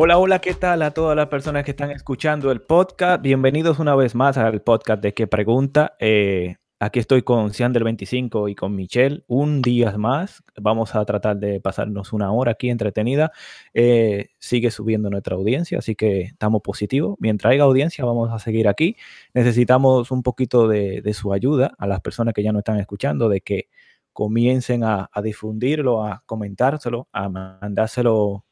[0.00, 3.20] Hola, hola, ¿qué tal a todas las personas que están escuchando el podcast?
[3.20, 5.96] Bienvenidos una vez más al podcast de ¿Qué pregunta?
[5.98, 9.24] Eh, aquí estoy con Cian del 25 y con Michelle.
[9.26, 10.44] Un día más.
[10.56, 13.32] Vamos a tratar de pasarnos una hora aquí entretenida.
[13.74, 17.16] Eh, sigue subiendo nuestra audiencia, así que estamos positivos.
[17.18, 18.96] Mientras haya audiencia, vamos a seguir aquí.
[19.34, 23.40] Necesitamos un poquito de, su ayuda a las personas que ya no están escuchando, de
[23.40, 23.68] que
[24.12, 28.44] comiencen a, a difundirlo, a comentárselo, a mandárselo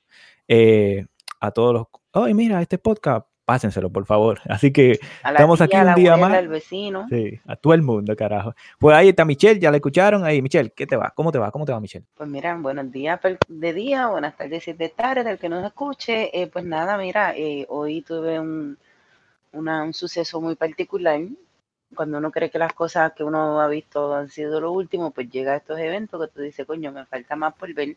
[0.49, 1.07] eh,
[1.41, 1.87] a todos los.
[2.13, 4.41] Ay, mira, este podcast, pásenselo, por favor.
[4.49, 6.35] Así que estamos aquí un día más.
[6.35, 7.07] Al vecino.
[7.09, 8.55] Sí, a todo el mundo, carajo.
[8.79, 10.25] Pues ahí está Michelle, ya la escucharon.
[10.25, 11.13] Ahí, Michelle, ¿qué te va?
[11.15, 11.51] ¿Cómo te va?
[11.51, 12.05] ¿Cómo te va, Michelle?
[12.15, 16.31] Pues mira, buenos días de día, buenas tardes y de tarde, del que nos escuche.
[16.39, 18.77] Eh, pues nada, mira, eh, hoy tuve un,
[19.53, 21.21] una, un suceso muy particular.
[21.95, 25.31] Cuando uno cree que las cosas que uno ha visto han sido lo último, pues
[25.31, 27.97] llega a estos eventos que tú dices, coño, me falta más por ver.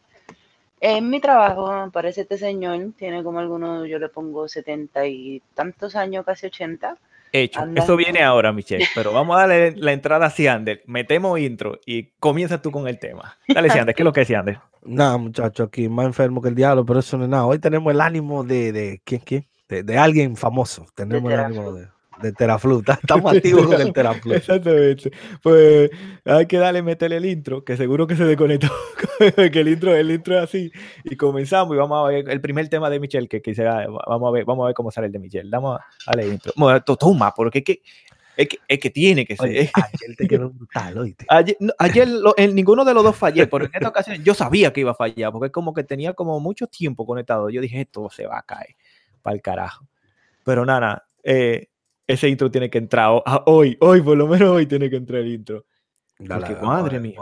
[0.81, 5.95] En mi trabajo, parece este señor, tiene como algunos, yo le pongo setenta y tantos
[5.95, 6.97] años, casi ochenta.
[7.31, 7.61] Hecho.
[7.75, 8.87] Eso viene ahora, Michelle.
[8.95, 10.81] Pero vamos a darle la entrada a Ciander.
[10.87, 13.37] Metemos intro y comienza tú con el tema.
[13.47, 14.59] Dale, Ciander, ¿qué es lo que es Ciander?
[14.83, 17.45] Nada, muchacho, aquí más enfermo que el diablo, pero eso no es nada.
[17.45, 19.45] Hoy tenemos el ánimo de, de ¿quién, quién?
[19.67, 20.87] De, de alguien famoso.
[20.95, 21.87] Tenemos el ánimo de,
[22.21, 22.81] de Teraflu.
[22.83, 24.33] Ta- Estamos activos con el Teraflu.
[24.33, 25.11] Exactamente.
[25.41, 25.89] Pues
[26.25, 28.67] hay que darle, meterle el intro, que seguro que se desconectó.
[29.19, 30.71] que el intro, el intro es así.
[31.03, 34.31] Y comenzamos y vamos a ver el primer tema de Michelle, que quizá vamos a
[34.31, 35.49] ver, vamos a ver cómo sale el de Michelle.
[35.49, 36.51] Vamos a darle intro.
[36.55, 37.81] Bueno, toma, porque es que,
[38.37, 39.49] es que, es que tiene que ser.
[39.49, 41.25] Oye, ayer te quedó brutal, oíste.
[41.27, 44.33] Ayer, no, ayer lo- en ninguno de los dos fallé, pero en esta ocasión yo
[44.33, 47.49] sabía que iba a fallar, porque es como que tenía como mucho tiempo conectado.
[47.49, 48.75] Yo dije, esto se va a caer
[49.21, 49.85] para el carajo.
[50.45, 51.67] Pero nada, eh,
[52.09, 55.21] ese intro tiene que entrar a- hoy, hoy, por lo menos hoy tiene que entrar
[55.21, 55.65] el intro.
[56.17, 57.15] Dale, Porque, madre mía.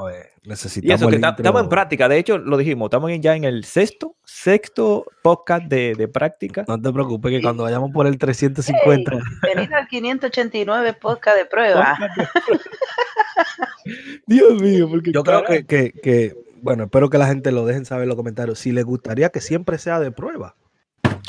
[0.43, 3.63] Y Necesitamos eso, que estamos en práctica, de hecho, lo dijimos, estamos ya en el
[3.65, 6.63] sexto, sexto podcast de, de práctica.
[6.67, 11.97] No te preocupes que cuando vayamos por el 350, Venido al 589 podcast de prueba.
[14.25, 17.85] Dios mío, porque yo creo que, que, que, bueno, espero que la gente lo dejen
[17.85, 18.57] saber en los comentarios.
[18.57, 20.55] Si les gustaría que siempre sea de prueba.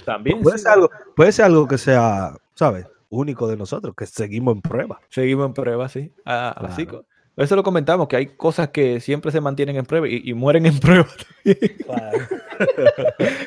[0.05, 2.87] también Puede sí, ser algo, puede ser algo que sea, ¿sabes?
[3.11, 5.01] Único de nosotros, que seguimos en prueba.
[5.09, 6.13] Seguimos en prueba, sí.
[6.27, 7.07] Ah, así Claro.
[7.37, 10.67] eso lo comentamos, que hay cosas que siempre se mantienen en prueba y, y mueren
[10.67, 11.07] en prueba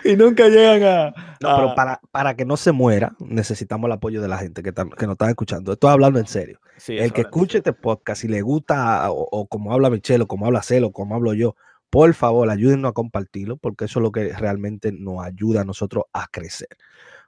[0.04, 1.36] y nunca llegan a...
[1.42, 4.64] No, a- pero para, para que no se muera, necesitamos el apoyo de la gente
[4.64, 5.74] que, que nos están escuchando.
[5.74, 6.60] Estoy hablando en serio.
[6.78, 10.28] Sí, el que escuche este podcast, si le gusta o, o como habla Michelle, o
[10.28, 11.56] como habla Celo, o como hablo yo,
[11.92, 16.06] por favor, ayúdennos a compartirlo, porque eso es lo que realmente nos ayuda a nosotros
[16.14, 16.70] a crecer.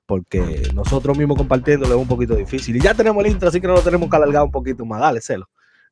[0.05, 2.75] Porque nosotros mismos compartiéndolo es un poquito difícil.
[2.75, 4.99] Y ya tenemos el intro, así que no lo tenemos que alargar un poquito más.
[4.99, 5.49] Dale, Celo.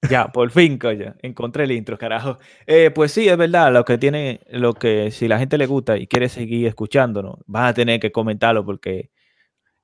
[0.09, 2.39] Ya, por fin, coño, encontré el intro, carajo.
[2.65, 5.97] Eh, pues sí, es verdad, lo que tiene, lo que si la gente le gusta
[5.97, 9.11] y quiere seguir escuchándonos, van a tener que comentarlo porque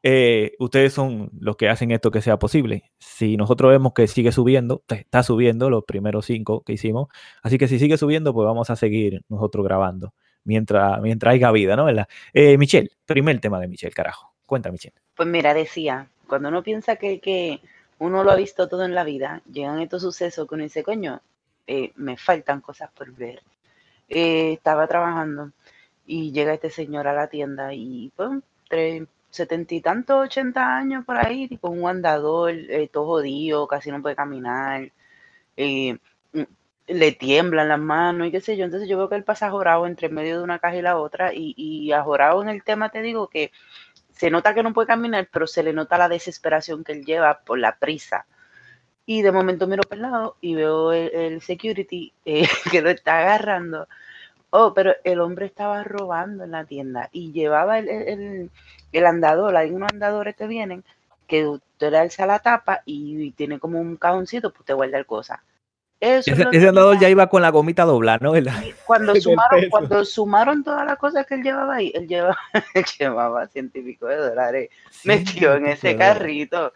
[0.03, 2.91] eh, ustedes son los que hacen esto que sea posible.
[2.99, 7.07] Si nosotros vemos que sigue subiendo, está subiendo los primeros cinco que hicimos,
[7.43, 10.13] así que si sigue subiendo, pues vamos a seguir nosotros grabando
[10.47, 11.87] mientras, mientras haya vida, ¿no?
[12.33, 14.33] Eh, Michelle, primer tema de Michelle, carajo.
[14.45, 14.95] Cuenta, Michelle.
[15.15, 17.61] Pues mira, decía, cuando uno piensa que,
[17.99, 21.21] uno lo ha visto todo en la vida, llegan estos sucesos que uno dice, coño,
[21.67, 23.41] eh, me faltan cosas por ver.
[24.07, 25.51] Eh, estaba trabajando
[26.05, 28.29] y llega este señor a la tienda y pues,
[28.63, 33.91] entre setenta y tantos, ochenta años por ahí, tipo un andador, eh, todo jodido, casi
[33.91, 34.91] no puede caminar,
[35.57, 35.97] eh,
[36.87, 38.65] le tiemblan las manos y qué sé yo.
[38.65, 41.33] Entonces yo veo que él pasa jorado entre medio de una caja y la otra
[41.33, 43.51] y, y ajorado en el tema te digo que
[44.11, 47.39] se nota que no puede caminar, pero se le nota la desesperación que él lleva
[47.41, 48.25] por la prisa.
[49.05, 53.19] Y de momento miro para el lado y veo el, security eh, que lo está
[53.19, 53.87] agarrando.
[54.51, 58.51] Oh, pero el hombre estaba robando en la tienda y llevaba el, el,
[58.93, 59.55] el- andador.
[59.57, 60.83] Hay unos andadores que vienen
[61.27, 65.05] que usted le alza la tapa y, tiene como un cajoncito, pues te guarda el
[65.05, 65.43] cosa.
[65.99, 68.33] Eso Ese, andador ya iba con la gomita doblada, ¿no?
[68.85, 72.37] Cuando sumaron, cuando sumaron todas las cosas que él llevaba ahí, él llevaba,
[72.73, 74.69] él llevaba pico de dólares
[75.03, 76.73] metido en ese carrito.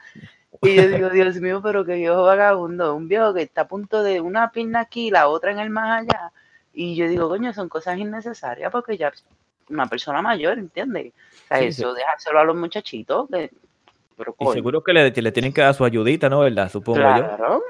[0.63, 4.03] Y yo digo, Dios mío, pero qué viejo vagabundo, un viejo que está a punto
[4.03, 6.31] de una pierna aquí y la otra en el más allá.
[6.73, 9.23] Y yo digo, coño, son cosas innecesarias porque ya es
[9.69, 11.13] una persona mayor, ¿entiendes?
[11.45, 13.27] O sea, Sí, eso déjaselo a los muchachitos.
[13.29, 13.51] Que,
[14.17, 16.41] pero Y seguro que le, le tienen que dar su ayudita, ¿no?
[16.41, 16.69] ¿Verdad?
[16.69, 17.61] Supongo yo.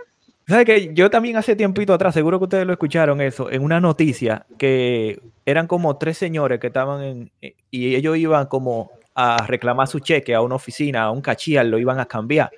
[0.52, 3.80] ¿Sabes que Yo también hace tiempito atrás, seguro que ustedes lo escucharon eso, en una
[3.80, 9.46] noticia que eran como tres señores que estaban en, eh, y ellos iban como a
[9.48, 12.52] reclamar su cheque a una oficina, a un cachillar, lo iban a cambiar.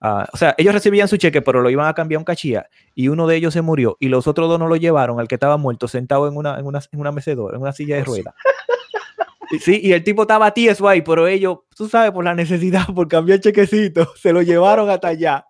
[0.00, 2.68] Ah, o sea, ellos recibían su cheque, pero lo iban a cambiar a un cachilla
[2.94, 5.34] y uno de ellos se murió y los otros dos no lo llevaron, al que
[5.34, 8.04] estaba muerto sentado en una, en una, en una mecedora, en una silla de Oh,
[8.04, 8.34] ruedas.
[9.60, 13.08] Sí, y el tipo estaba tieso ahí, pero ellos, tú sabes, por la necesidad, por
[13.08, 15.44] cambiar chequecito, se lo llevaron hasta allá.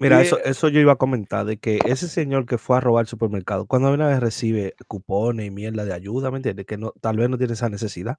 [0.00, 3.02] Mira, eso, eso yo iba a comentar, de que ese señor que fue a robar
[3.02, 6.64] el supermercado, cuando una vez recibe cupones y mierda de ayuda, ¿me entiendes?
[6.64, 8.16] Que no, tal vez no tiene esa necesidad.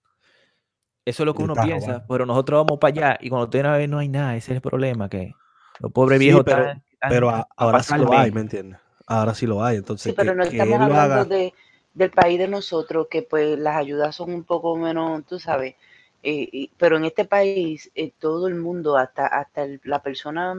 [1.05, 2.05] Eso es lo que uno piensa, robando.
[2.07, 4.57] pero nosotros vamos para allá y cuando tiene a ver no hay nada, ese es
[4.57, 5.33] el problema, que
[5.79, 8.31] los pobres Sí, viejos pero- están- están Pero a- ahora sí lo hay.
[8.31, 8.79] ¿me entiendes?
[9.07, 11.25] Ahora sí lo hay, entonces Sí, pero que, no estamos hablando haga.
[11.25, 11.53] de,
[11.95, 15.73] del país de nosotros, que pues las ayudas son un poco menos, tú sabes,
[16.21, 20.53] eh, y- pero en este país eh, todo el mundo, hasta, hasta el- la persona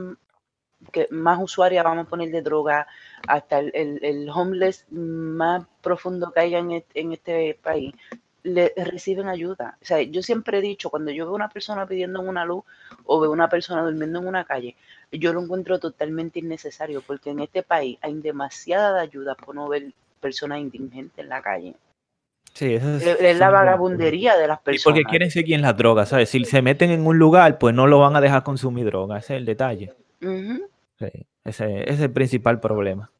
[0.91, 2.87] que más usuaria, vamos a poner de droga,
[3.27, 7.93] hasta el, el- el homeless más profundo que haya en este, en este país,
[8.43, 9.77] le reciben ayuda.
[9.81, 12.63] O sea, yo siempre he dicho, cuando yo veo una persona pidiendo una luz
[13.05, 14.75] o veo una persona durmiendo en una calle,
[15.11, 19.93] yo lo encuentro totalmente innecesario, porque en este país hay demasiada ayuda por no ver
[20.19, 21.75] personas indigentes en la calle.
[22.53, 24.59] Sí, eso Es, es la vagabundería de las.
[24.59, 24.83] Y personas.
[24.99, 26.29] porque quieren seguir en las drogas, ¿sabes?
[26.29, 29.35] Si se meten en un lugar, pues no lo van a dejar consumir droga, ese
[29.35, 29.93] es el detalle.
[31.11, 33.11] Sí, ese, es el principal problema.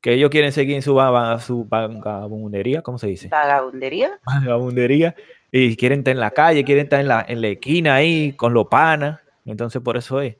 [0.00, 0.92] Que ellos quieren seguir en su,
[1.40, 3.28] su vagabundería, ¿cómo se dice?
[3.28, 4.18] Vagabundería.
[4.24, 5.14] Vagabundería.
[5.52, 8.54] Y quieren estar en la calle, quieren estar en la, en la esquina ahí con
[8.54, 9.20] los panas.
[9.44, 10.36] Entonces, por eso es.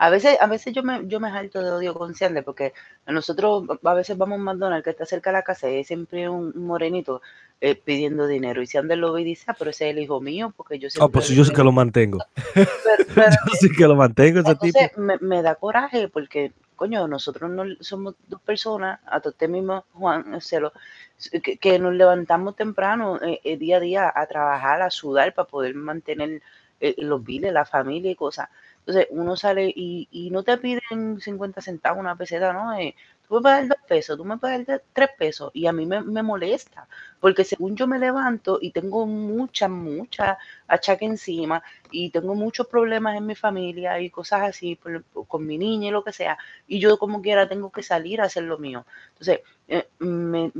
[0.00, 2.72] A veces, a veces yo me, yo me jalto de odio con Ciande porque
[3.06, 5.84] nosotros a veces vamos a un McDonald's que está cerca de la casa y hay
[5.84, 7.20] siempre un morenito
[7.60, 8.62] eh, pidiendo dinero.
[8.62, 10.88] Y Ciande lo ve y dice, ah, pero ese es el hijo mío porque yo
[10.88, 11.12] Ah, siempre...
[11.12, 12.18] pues yo sí que lo mantengo.
[12.54, 12.68] Pero-
[13.14, 14.78] pero Yo sí que lo mantengo, ese tipo.
[14.78, 19.84] entonces me, me da coraje porque, coño, nosotros no somos dos personas, hasta usted mismo,
[19.94, 20.72] Juan, Celo,
[21.42, 25.48] que, que nos levantamos temprano eh, eh, día a día a trabajar, a sudar para
[25.48, 26.40] poder mantener
[26.80, 28.48] eh, los biles, la familia y cosas.
[28.80, 32.72] Entonces uno sale y, no te piden 50 centavos, una peseta, ¿no?
[32.78, 32.94] Eh,
[33.28, 36.88] tú me dar dos pesos, tú me dar tres pesos y a mí me, molesta
[37.20, 43.16] porque según yo me levanto y tengo mucha, mucha achaque encima y tengo muchos problemas
[43.16, 46.78] en mi familia y cosas así por- con mi niña y lo que sea, y
[46.80, 48.86] yo como quiera tengo que salir a hacer lo mío.
[49.12, 50.50] Entonces, eh, me,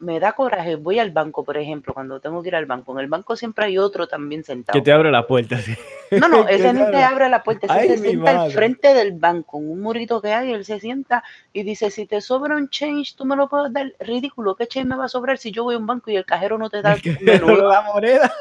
[0.00, 3.00] me da coraje, voy al banco, por ejemplo, cuando tengo que ir al banco, en
[3.00, 4.82] el banco siempre hay otro también Que sentado.
[4.82, 5.58] te abre la puerta.
[5.58, 5.76] sí.
[6.10, 8.94] No, no, que ese no te abre la puerta, ese Ay, se sienta al frente
[8.94, 12.56] del banco, en un murito que hay, él se sienta y dice, si te sobra
[12.56, 13.92] un change, tú me lo puedes dar.
[14.00, 16.24] Ridículo, ¿qué change me va a sobrar si yo voy a un banco y el
[16.24, 18.32] cajero no te da Que la moneda.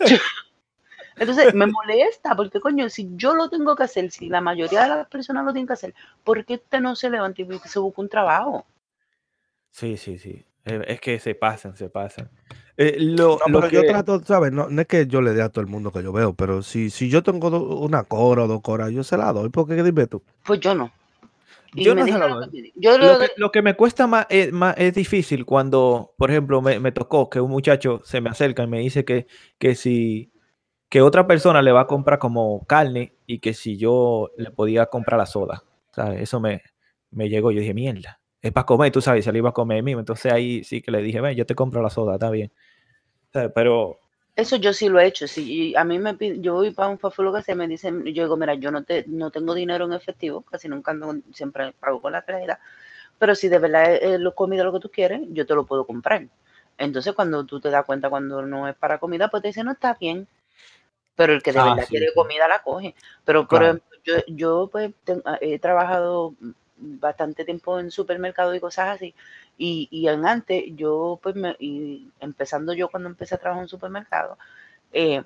[1.16, 4.88] Entonces me molesta, porque coño, si yo lo tengo que hacer, si la mayoría de
[4.88, 5.94] las personas lo tienen que hacer,
[6.24, 8.66] ¿por qué usted no se levanta y se busca un trabajo?
[9.70, 10.44] Sí, sí, sí.
[10.64, 12.30] Eh, Es que se pasan, se pasan.
[12.76, 14.50] Eh, lo, No, lo pero yo que- trato, ¿sabes?
[14.52, 16.62] No, no es que yo le dé a todo el mundo que yo veo, pero
[16.62, 19.80] si, si yo tengo do- una cora o dos coras, yo se la doy, porque
[19.82, 20.22] dime tú.
[20.44, 20.90] Pues yo no.
[21.76, 22.48] Y Yo no se lo doy.
[22.50, 24.74] que me di- Yo lo Lo que, doy- lo que me cuesta más es, más
[24.78, 28.66] es difícil cuando, por ejemplo, me, me tocó que un muchacho se me acerca y
[28.68, 29.26] me dice que,
[29.58, 30.30] que si
[30.88, 34.86] que otra persona le va a comprar como carne y que si yo le podía
[34.86, 35.64] comprar la soda.
[35.92, 36.22] ¿sabes?
[36.22, 36.62] Eso me,
[37.10, 37.50] me llegó.
[37.50, 40.00] Yo dije, mierda, es para comer, tú sabes, se le iba a comer mismo.
[40.00, 42.52] Entonces ahí sí que le dije, ven, yo te compro la soda, está bien.
[43.32, 43.52] ¿Sabes?
[43.54, 44.00] Pero
[44.36, 45.28] Eso yo sí lo he hecho.
[45.28, 48.36] Si a mí me yo voy para un lo que sea, me dicen, yo digo,
[48.36, 52.12] mira, yo no te, no tengo dinero en efectivo, casi nunca ando, siempre pago con
[52.12, 52.58] la tarjeta,
[53.18, 55.86] pero si de verdad es, lo comida lo que tú quieres, yo te lo puedo
[55.86, 56.28] comprar.
[56.78, 59.72] Entonces cuando tú te das cuenta cuando no es para comida, pues te dicen, no
[59.72, 60.28] está bien.
[61.16, 62.14] Pero el que de Ah, verdad sí, quiere sí.
[62.14, 62.94] comida la coge.
[63.24, 66.34] Pero por ejemplo, yo, yo pues ten- he trabajado
[66.76, 69.14] bastante tiempo en supermercado y cosas así.
[69.58, 74.38] Y, y antes, yo, pues, me, y empezando yo cuando empecé a trabajar en supermercado,
[74.92, 75.22] eh,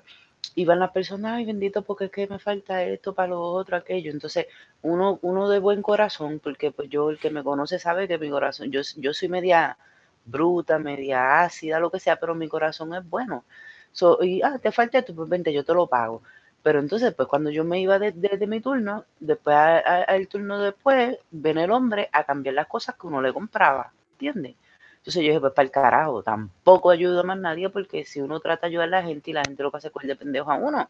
[0.55, 4.11] iban las personas, ay bendito, porque es que me falta esto para lo otro, aquello.
[4.11, 4.47] Entonces,
[4.81, 8.29] uno, uno de buen corazón, porque pues yo, el que me conoce sabe que mi
[8.29, 9.77] corazón, yo, yo soy media
[10.25, 13.45] bruta, media ácida, lo que sea, pero mi corazón es bueno.
[13.91, 16.21] So, y, ah, te falta esto, pues vente, yo te lo pago.
[16.61, 20.59] Pero entonces, pues cuando yo me iba desde de, de mi turno, después al turno
[20.59, 24.55] después, viene el hombre a cambiar las cosas que uno le compraba, ¿entiendes?
[24.97, 28.39] Entonces yo dije, pues para el carajo, tampoco ayuda a más nadie porque si uno
[28.41, 30.15] trata de ayudar a la gente y la gente lo que hace es coger de
[30.17, 30.89] pendejo a uno.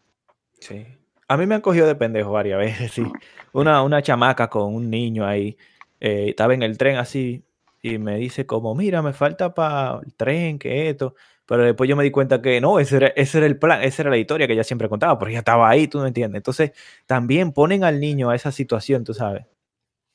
[0.58, 0.84] Sí.
[1.28, 3.04] A mí me han cogido de pendejo varias veces, sí.
[3.52, 5.56] Una, una chamaca con un niño ahí,
[6.00, 7.44] eh, estaba en el tren así
[7.82, 11.14] y me dice como, mira, me falta para el tren, que esto.
[11.50, 14.02] Pero después yo me di cuenta que no, ese era, ese era el plan, esa
[14.02, 16.38] era la historia que ella siempre contaba, porque ella estaba ahí, tú no entiendes.
[16.38, 16.70] Entonces,
[17.06, 19.46] también ponen al niño a esa situación, tú sabes,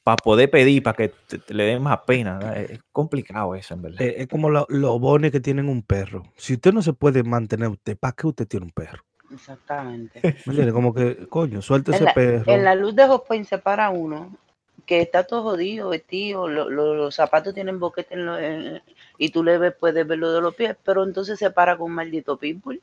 [0.05, 2.39] para poder pedir, para que te- te le den más pena.
[2.39, 2.53] ¿no?
[2.53, 4.01] Es complicado eso, en verdad.
[4.01, 6.23] Eh, es como lo- los bones que tienen un perro.
[6.37, 9.03] Si usted no se puede mantener usted, ¿para qué usted tiene un perro?
[9.29, 10.21] Exactamente.
[10.23, 10.71] ¿Me entiende?
[10.71, 12.49] Como que, coño, suelte En ese la, perro.
[12.53, 14.37] en la luz de Hot Point se para uno
[14.85, 18.81] que está todo jodido, vestido, lo- lo- los zapatos tienen boquete en lo- en-
[19.17, 21.95] y tú le ves, puedes verlo de los pies, pero entonces se para con un
[21.95, 22.81] maldito pitbull.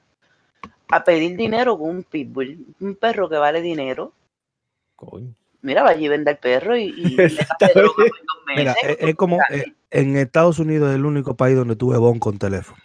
[0.88, 4.12] a pedir dinero con un pitbull, un perro que vale dinero.
[4.94, 5.32] Coño.
[5.62, 8.08] Mira, va allí vende el perro y, y le Está hace droga bien.
[8.10, 8.98] por dos Mira, meses.
[9.00, 12.38] es, es como eh, en Estados Unidos es el único país donde tuve bon con
[12.38, 12.78] teléfono.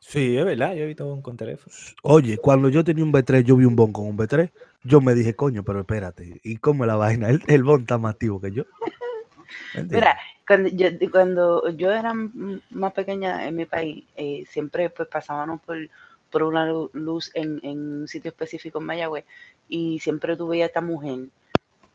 [0.00, 1.74] Sí, es verdad, yo he visto un con teléfono.
[2.02, 4.50] Oye, cuando yo tenía un B3, yo vi un bon con un B3,
[4.84, 7.28] yo me dije, coño, pero espérate, ¿y cómo es la vaina?
[7.30, 8.64] El, el bon está más activo que yo.
[9.90, 12.12] Mira, cuando yo, cuando yo era
[12.70, 15.76] más pequeña en mi país, eh, siempre pues pasábamos por,
[16.30, 19.24] por una lu- luz en, en un sitio específico en Mayagüez
[19.68, 21.28] y siempre tuve a esta mujer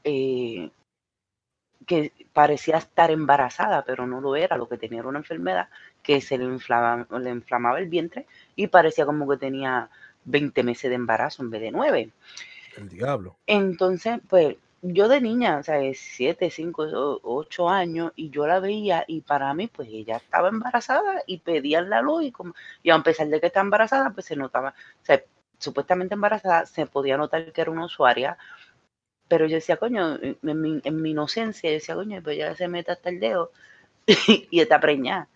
[0.04, 0.72] eh,
[1.86, 5.68] que parecía estar embarazada, pero no lo era, lo que tenía era una enfermedad
[6.02, 8.26] que se le inflama, le inflamaba el vientre
[8.56, 9.90] y parecía como que tenía
[10.26, 12.10] 20 meses de embarazo en vez de 9.
[12.76, 13.40] El diablo.
[13.48, 16.84] Entonces, pues yo de niña, o sea, de 7, 5,
[17.24, 21.90] 8 años, y yo la veía y para mí, pues ella estaba embarazada y pedían
[21.90, 22.54] la luz y, como,
[22.84, 24.70] y a pesar de que estaba embarazada, pues se notaba,
[25.02, 25.24] o sea,
[25.60, 28.38] supuestamente embarazada, se podía notar que era una usuaria,
[29.28, 32.68] pero yo decía, coño, en mi, en mi inocencia, yo decía, coño, pues ya se
[32.68, 33.52] mete hasta el dedo
[34.52, 35.30] y está preñada.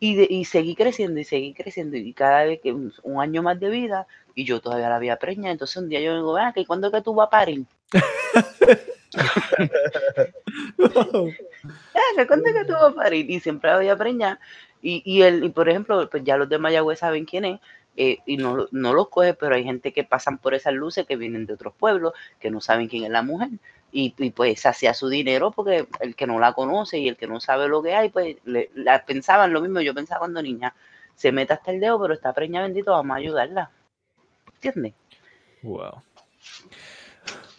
[0.00, 3.60] Y, de- y seguí creciendo y seguí creciendo y cada vez que un año más
[3.60, 5.52] de vida y yo todavía la había preñada.
[5.52, 7.64] Entonces un día yo digo, ven ¿y cuándo es que tú vas a parir?
[11.94, 14.40] Ah, que cuente que tú vas a parir y siempre la había preñada.
[14.82, 17.60] Y, y, el, y por ejemplo, pues ya los de Mayagüez saben quién es
[17.96, 21.16] eh, y no, no los coge, pero hay gente que pasan por esas luces que
[21.16, 23.50] vienen de otros pueblos, que no saben quién es la mujer.
[23.92, 27.28] Y, y, pues hacía su dinero porque el que no la conoce y el que
[27.28, 29.80] no sabe lo que hay, pues le, la pensaban lo mismo.
[29.80, 30.74] Yo pensaba cuando niña,
[31.14, 33.70] se mete hasta el dedo, pero está preñada, bendito, vamos a ayudarla.
[35.62, 36.02] Wow.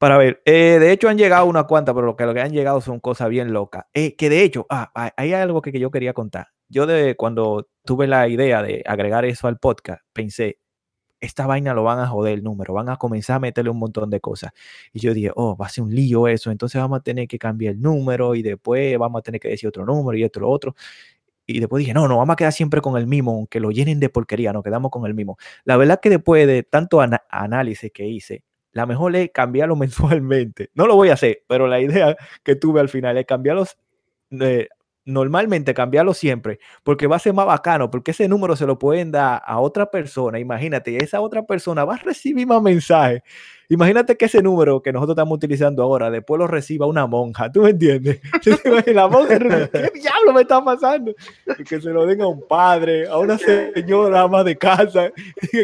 [0.00, 0.40] para ver.
[0.46, 3.00] Eh, de hecho, han llegado unas cuantas, pero lo que, lo que han llegado son
[3.00, 3.84] cosas bien locas.
[3.92, 6.48] Eh, que de hecho, ah, hay algo que, que yo quería contar.
[6.70, 10.58] Yo de cuando tuve la idea de agregar eso al podcast, pensé,
[11.20, 14.08] esta vaina lo van a joder el número, van a comenzar a meterle un montón
[14.08, 14.52] de cosas.
[14.94, 17.38] Y yo dije, oh, va a ser un lío eso, entonces vamos a tener que
[17.38, 20.48] cambiar el número y después vamos a tener que decir otro número y esto, lo
[20.48, 20.74] otro.
[21.46, 24.00] Y después dije, no, no, vamos a quedar siempre con el mismo, aunque lo llenen
[24.00, 25.36] de porquería, nos quedamos con el mismo.
[25.64, 30.70] La verdad que después de tanto análisis que hice, la mejor es cambiarlo mensualmente.
[30.74, 33.76] No lo voy a hacer, pero la idea que tuve al final es cambiarlos,
[34.40, 34.68] eh,
[35.04, 39.10] normalmente cambiarlo siempre, porque va a ser más bacano, porque ese número se lo pueden
[39.12, 40.38] dar a otra persona.
[40.38, 43.22] Imagínate, esa otra persona va a recibir más mensajes.
[43.70, 47.62] Imagínate que ese número que nosotros estamos utilizando ahora, después lo reciba una monja, ¿tú
[47.62, 48.20] me entiendes?
[48.86, 51.14] la monja, ¿qué diablo me está pasando?
[51.68, 55.12] Que se lo den a un padre, a una señora ama de casa.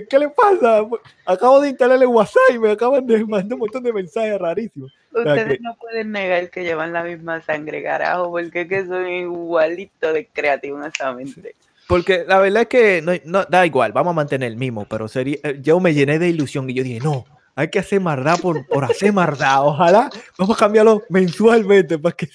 [0.08, 0.86] ¿Qué le pasa?
[1.24, 4.92] Acabo de instalarle WhatsApp y me acaban de mandar un montón de mensajes rarísimos.
[5.12, 9.08] Ustedes que- no pueden negar que llevan la misma sangre, carajo, porque es que son
[9.08, 11.56] igualitos de creativos en esa mente.
[11.88, 15.08] Porque la verdad es que no, no- da igual, vamos a mantener el mismo, pero
[15.08, 17.24] sería, eh, yo me llené de ilusión y yo dije, no,
[17.56, 19.66] hay que hacer maldad por, por hacer maldad.
[19.66, 22.28] Ojalá vamos a cambiarlo mensualmente para que,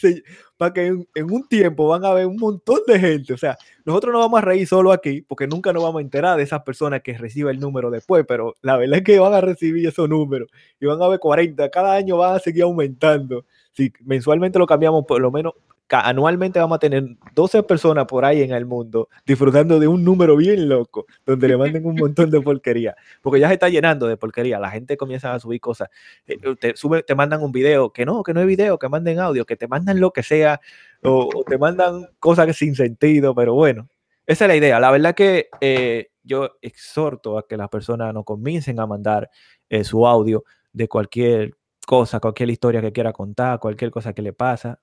[0.57, 3.31] para que en, en un tiempo van a ver un montón de gente.
[3.33, 6.37] O sea, nosotros no vamos a reír solo aquí porque nunca nos vamos a enterar
[6.37, 9.41] de esas personas que reciben el número después, pero la verdad es que van a
[9.41, 10.49] recibir esos números
[10.79, 11.69] y van a ver 40.
[11.69, 13.45] Cada año van a seguir aumentando.
[13.73, 15.53] Si mensualmente lo cambiamos, por lo menos
[15.99, 17.03] anualmente vamos a tener
[17.35, 21.57] 12 personas por ahí en el mundo disfrutando de un número bien loco, donde le
[21.57, 25.33] manden un montón de porquería, porque ya se está llenando de porquería, la gente comienza
[25.33, 25.89] a subir cosas,
[26.27, 29.19] eh, te, sube, te mandan un video, que no, que no es video, que manden
[29.19, 30.61] audio, que te mandan lo que sea,
[31.03, 33.89] o, te mandan cosas sin sentido, pero bueno,
[34.25, 34.79] esa es la idea.
[34.79, 39.29] La verdad que eh, yo exhorto a que las personas nos comiencen a mandar
[39.69, 41.55] eh, su audio de cualquier
[41.85, 44.79] cosa, cualquier historia que quiera contar, cualquier cosa que le pasa,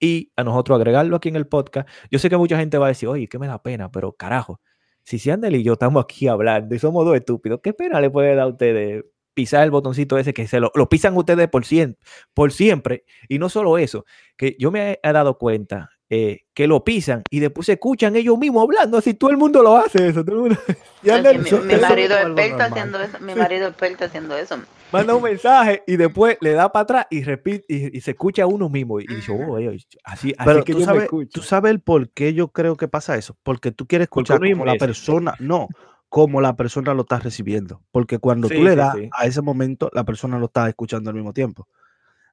[0.00, 1.88] y a nosotros agregarlo aquí en el podcast.
[2.10, 4.60] Yo sé que mucha gente va a decir, oye, que me da pena, pero carajo,
[5.04, 8.34] si Siandel y yo estamos aquí hablando y somos dos estúpidos, ¿qué pena le puede
[8.34, 9.04] dar a ustedes
[9.34, 11.96] pisar el botoncito ese que se lo, lo pisan ustedes por, cien,
[12.34, 13.04] por siempre.
[13.28, 14.04] Y no solo eso,
[14.36, 18.36] que yo me he dado cuenta eh, que lo pisan y después se escuchan ellos
[18.36, 20.24] mismos hablando, así todo el mundo lo hace eso.
[20.24, 20.56] Todo el mundo,
[21.02, 22.72] mi, eso- mi eso marido es es algo experto normal.
[22.72, 23.20] haciendo eso.
[23.20, 24.56] Mi marido experto haciendo eso.
[24.92, 28.42] manda un mensaje y después le da para atrás y repite y, y se escucha
[28.42, 31.02] a uno mismo y dice, oh, eh, así, así Pero que tú yo me sabes,
[31.04, 31.30] escucho.
[31.32, 33.36] tú sabes el por qué yo creo que pasa eso.
[33.44, 35.68] Porque tú quieres escuchar como la persona, no,
[36.08, 37.82] como la persona lo está recibiendo.
[37.92, 39.08] Porque cuando Sí, tú le das sí.
[39.12, 41.68] a ese momento, la persona lo está escuchando al mismo tiempo.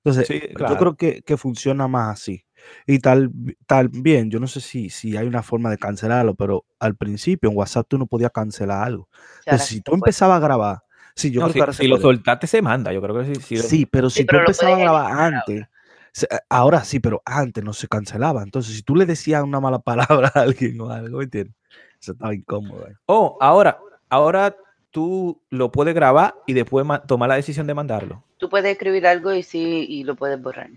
[0.04, 2.44] Entonces, Sí, yo creo que, que funciona más así.
[2.86, 3.32] Y tal,
[3.66, 7.50] tal bien, yo no sé si, si hay una forma de cancelarlo, pero al principio
[7.50, 9.10] en WhatsApp tú no podías cancelar algo.
[9.42, 10.78] Entonces, si tú empezabas a grabar,
[11.16, 13.16] sí, yo No, creo si, que ahora se si lo soltaste se manda, yo creo
[13.20, 13.40] que sí.
[13.40, 15.66] sí, Sí, pero si Sí, tú pero empezabas a grabar antes,
[16.12, 18.44] se- eh, ahora sí, pero antes no se cancelaba.
[18.44, 21.56] Entonces, si tú le decías una mala palabra a alguien o algo, ¿entiendes?
[22.02, 22.88] Eso estaba incómodo.
[23.06, 24.56] Oh, ahora, ahora
[24.92, 28.24] tú lo puedes grabar y después ma- tomar la decisión de mandarlo.
[28.40, 30.72] Tú puedes escribir algo y sí, y lo puedes borrar.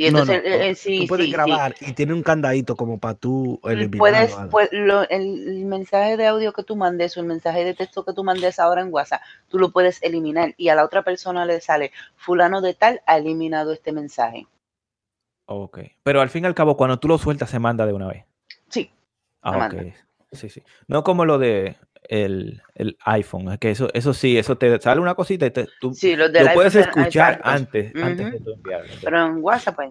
[0.00, 0.64] Y entonces, no, eh, no.
[0.64, 1.36] eh, sí, tú puedes sí, sí.
[1.36, 3.58] grabar y tiene un candadito como para tú.
[3.98, 7.74] Puedes, pues, lo- el, el mensaje de audio que tú mandes o el mensaje de
[7.74, 11.02] texto que tú mandes ahora en WhatsApp, tú lo puedes eliminar y a la otra
[11.02, 14.46] persona le sale, fulano de tal ha eliminado este mensaje.
[15.46, 15.80] Ok.
[16.04, 18.24] Pero al fin y al cabo, cuando tú lo sueltas, se manda de una vez.
[18.68, 18.92] Sí,
[19.42, 19.58] Ah, ok.
[19.58, 19.82] manda.
[20.30, 20.62] Sí, sí.
[20.86, 21.76] No como lo de
[22.08, 25.68] el, el iPhone, es que eso, eso sí, eso te sale una cosita y te,
[25.80, 28.38] tú sí, los del lo puedes iPhone, escuchar antes, antes Ujú.
[28.38, 28.94] de tú enviarlo.
[29.04, 29.90] Pero en WhatsApp, pues,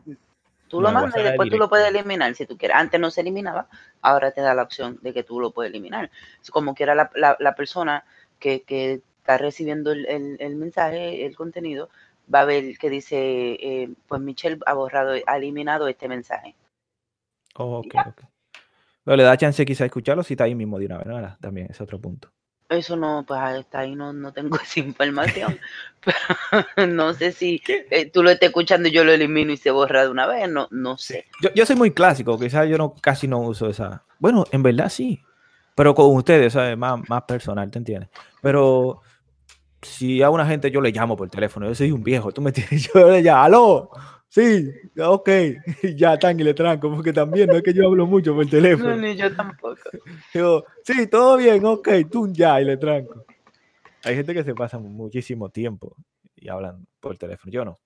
[0.68, 2.76] tú lo No, mandas y después tú lo puedes eliminar si tú quieres.
[2.78, 3.68] Antes no se eliminaba,
[4.02, 6.10] ahora te da la opción de que tú lo puedes eliminar.
[6.52, 8.04] Como quiera la, la, la persona
[8.40, 11.90] que, que está recibiendo el, el- el mensaje, el contenido,
[12.34, 13.18] va a ver que dice,
[13.62, 16.56] eh, pues Michelle ha borrado, ha eliminado este mensaje.
[17.56, 18.22] Ok, ok.
[19.08, 21.38] Pero le da chance quizá escucharlo si está ahí mismo de una vez, ¿no?
[21.40, 22.30] También es otro punto.
[22.68, 25.58] Eso no, pues hasta ahí no, no tengo esa información.
[26.76, 29.72] Pero no sé si eh, tú lo estás escuchando y yo lo elimino y se
[29.72, 31.24] borra de una vez, no, no sé.
[31.42, 34.04] Yo, yo soy muy clásico, quizás yo no, casi no uso esa.
[34.20, 35.24] Bueno, en verdad sí.
[35.74, 36.78] Pero con ustedes, ¿sabes?
[36.78, 38.10] Más, más personal, ¿te entiendes?
[38.42, 39.00] Pero
[39.82, 42.52] si a una gente yo le llamo por teléfono, yo soy un viejo, tú me
[42.52, 43.92] tienes, yo le llamo, aló,
[44.30, 45.30] sí, ok,
[45.96, 48.52] ya tan y le tranco, porque también no es que yo hablo mucho por No,
[48.52, 48.96] teléfono.
[48.98, 49.78] ni yo tampoco.
[50.34, 53.26] Digo, sí, todo bien, ok, tú ya y le tranco.
[54.04, 55.96] Hay gente que se pasa muchísimo tiempo
[56.36, 57.80] y hablan por teléfono, yo no.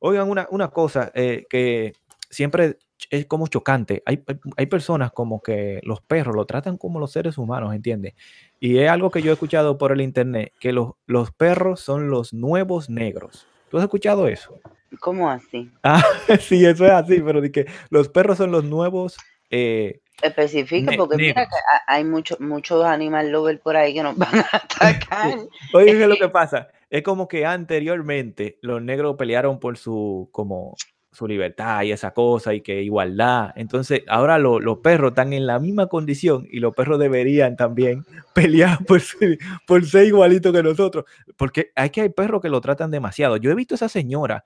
[0.00, 1.92] Oigan, una, una cosa eh, que
[2.30, 2.78] siempre
[3.10, 4.02] es como chocante.
[4.06, 8.14] Hay, hay- hay personas como que los perros lo tratan como los seres humanos, ¿entiendes?
[8.60, 12.08] Y es algo que yo he escuchado por el internet, que los, los perros son
[12.08, 13.48] los nuevos negros.
[13.70, 14.60] ¿Tú has escuchado eso?
[15.00, 15.70] ¿Cómo así?
[15.82, 16.02] Ah,
[16.40, 19.16] sí, eso es así, pero de que los perros son los nuevos...
[19.50, 24.16] eh, Especifica, porque mira que ha- hay muchos muchos animal lovers por ahí que nos
[24.16, 25.34] van a atacar.
[25.72, 26.68] Oye, Es ¿qué es lo que- que pasa?
[26.90, 30.74] Es como que anteriormente los negros pelearon por su, como,
[31.12, 33.52] su libertad y esa cosa y que igualdad.
[33.56, 38.04] Entonces, ahora lo- los perros están en la misma condición y los perros deberían también
[38.34, 41.04] pelear por, ser- por ser igualitos que nosotros.
[41.36, 43.36] Porque hay que hay perros que lo tratan demasiado.
[43.36, 44.44] Yo he visto a esa señora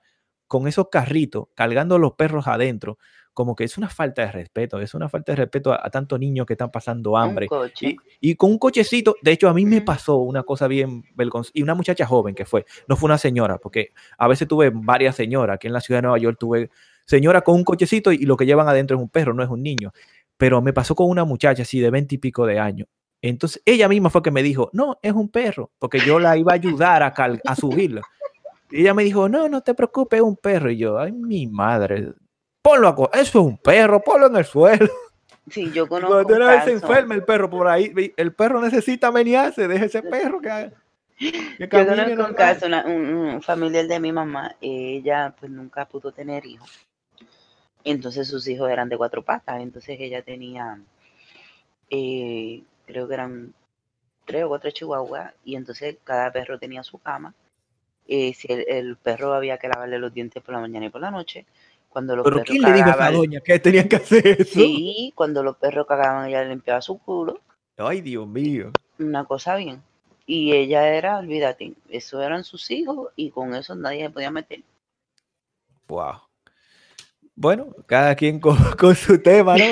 [0.53, 2.99] con esos carritos cargando los perros adentro.
[3.33, 6.19] Como que es una falta de respeto, es una falta de respeto a, a tantos
[6.19, 7.47] niños que están pasando hambre.
[7.81, 11.51] Y, y con un cochecito, de hecho a mí me pasó una cosa bien vergonzosa,
[11.55, 13.89] y una muchacha joven que fue, no fue una señora, porque
[14.19, 16.69] a veces tuve varias señoras, aquí en la ciudad de Nueva York tuve
[17.07, 19.49] señora con un cochecito y, y lo que llevan adentro es un perro, no es
[19.49, 19.91] un niño,
[20.37, 22.87] pero me pasó con una muchacha así de veinte y pico de años.
[23.19, 26.51] Entonces ella misma fue que me dijo, no, es un perro, porque yo la iba
[26.51, 27.07] a ayudar a,
[27.47, 28.01] a subirla.
[28.73, 30.71] Y ella me dijo, no, no te preocupes, es un perro.
[30.71, 32.11] Y yo, ay, mi madre,
[32.63, 34.89] ponlo a eso es un perro, ponlo en el suelo.
[35.51, 38.59] Sí, yo conozco Cuando un una vez se enferma el perro por ahí, el perro
[38.61, 40.73] necesita menearse, deje ese perro que, haga-
[41.19, 45.85] que Yo conozco un caso, una- un, un familiar de mi mamá, ella pues nunca
[45.85, 46.71] pudo tener hijos.
[47.83, 50.79] Entonces sus hijos eran de cuatro patas, entonces ella tenía,
[51.91, 53.53] eh, creo que eran
[54.25, 57.35] tres o cuatro chihuahuas, y entonces cada perro tenía su cama.
[58.07, 61.01] Eh, si el, el perro había que lavarle los dientes por la mañana y por
[61.01, 61.45] la noche,
[61.89, 64.41] cuando los Pero perros ¿quién le dijo a esa cagaban, doña que tenían que hacer
[64.41, 64.53] eso?
[64.53, 67.41] sí, cuando los perros cagaban ella limpiaba su culo,
[67.77, 68.71] Ay, Dios mío.
[68.99, 69.83] una cosa bien.
[70.25, 74.63] Y ella era, olvídate, eso eran sus hijos y con eso nadie se podía meter.
[75.87, 76.21] Wow.
[77.35, 79.65] Bueno, cada quien con, con su tema, ¿no?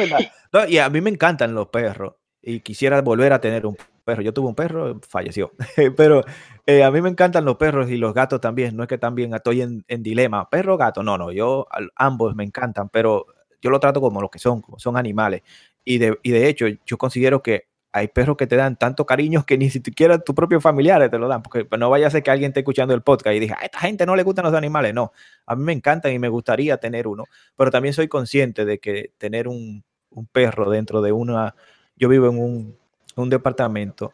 [0.53, 4.21] No, y a mí me encantan los perros y quisiera volver a tener un perro.
[4.21, 5.51] Yo tuve un perro, falleció,
[5.97, 6.23] pero
[6.65, 8.75] eh, a mí me encantan los perros y los gatos también.
[8.75, 11.03] No es que también estoy en, en dilema, perro, gato.
[11.03, 13.25] No, no, yo ambos me encantan, pero
[13.61, 15.41] yo lo trato como lo que son, como son animales.
[15.83, 19.45] Y de, y de hecho, yo considero que hay perros que te dan tanto cariño
[19.45, 22.31] que ni siquiera tus propios familiares te lo dan, porque no vaya a ser que
[22.31, 24.93] alguien esté escuchando el podcast y diga, a esta gente no le gustan los animales.
[24.93, 25.11] No,
[25.45, 29.13] a mí me encantan y me gustaría tener uno, pero también soy consciente de que
[29.17, 31.55] tener un, un perro dentro de una,
[31.95, 32.77] yo vivo en un,
[33.21, 34.13] un departamento,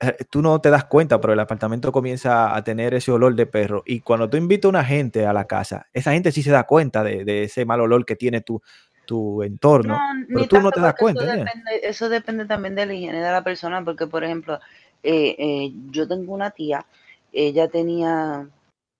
[0.00, 3.46] eh, tú no te das cuenta, pero el apartamento comienza a tener ese olor de
[3.46, 3.82] perro.
[3.86, 6.64] Y cuando tú invitas a una gente a la casa, esa gente sí se da
[6.64, 8.60] cuenta de, de ese mal olor que tiene tu,
[9.06, 11.24] tu entorno, No, pero tú no te das eso cuenta.
[11.24, 14.58] depende, eso depende también de la higiene de la persona, porque por ejemplo,
[15.02, 16.84] eh, eh, yo tengo una tía,
[17.32, 18.46] ella tenía,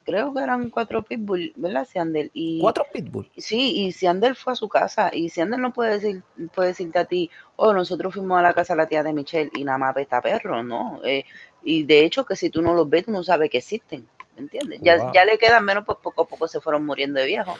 [0.04, 1.86] creo que eran cuatro pitbull, ¿verdad?
[1.86, 3.30] Siandel, y Cuatro pitbull.
[3.36, 6.22] sí, y Siandel fue a su casa, y Siandel no puede decir,
[6.54, 9.50] puede decirte a ti, oh, nosotros fuimos a la casa de la tía de Michelle
[9.54, 11.00] y nada más a perro, ¿no?
[11.04, 11.24] Eh,
[11.62, 14.42] y de hecho que si tú no los ves, tú no sabes que existen, ¿me
[14.42, 14.80] entiendes?
[14.82, 15.12] Ya, Wow.
[15.12, 17.58] ya le quedan menos, pues poco a poco se fueron muriendo de viejos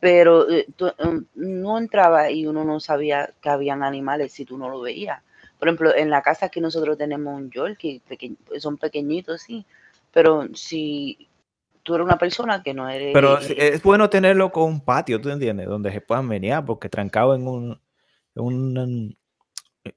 [0.00, 4.58] pero eh, tú, em, no entraba y uno no sabía que habían animales si tú
[4.58, 5.22] no lo veías.
[5.58, 9.66] Por ejemplo, en la casa que nosotros tenemos un Yorkie, peque- son pequeñitos, sí,
[10.12, 11.28] pero si
[11.84, 13.14] tú eres una persona que no eres...
[13.14, 15.68] Pero sí, es bueno tenerlo con un patio, ¿tú entiendes?
[15.68, 17.80] Donde se puedan menear, porque trancado en un,
[18.34, 19.16] en un-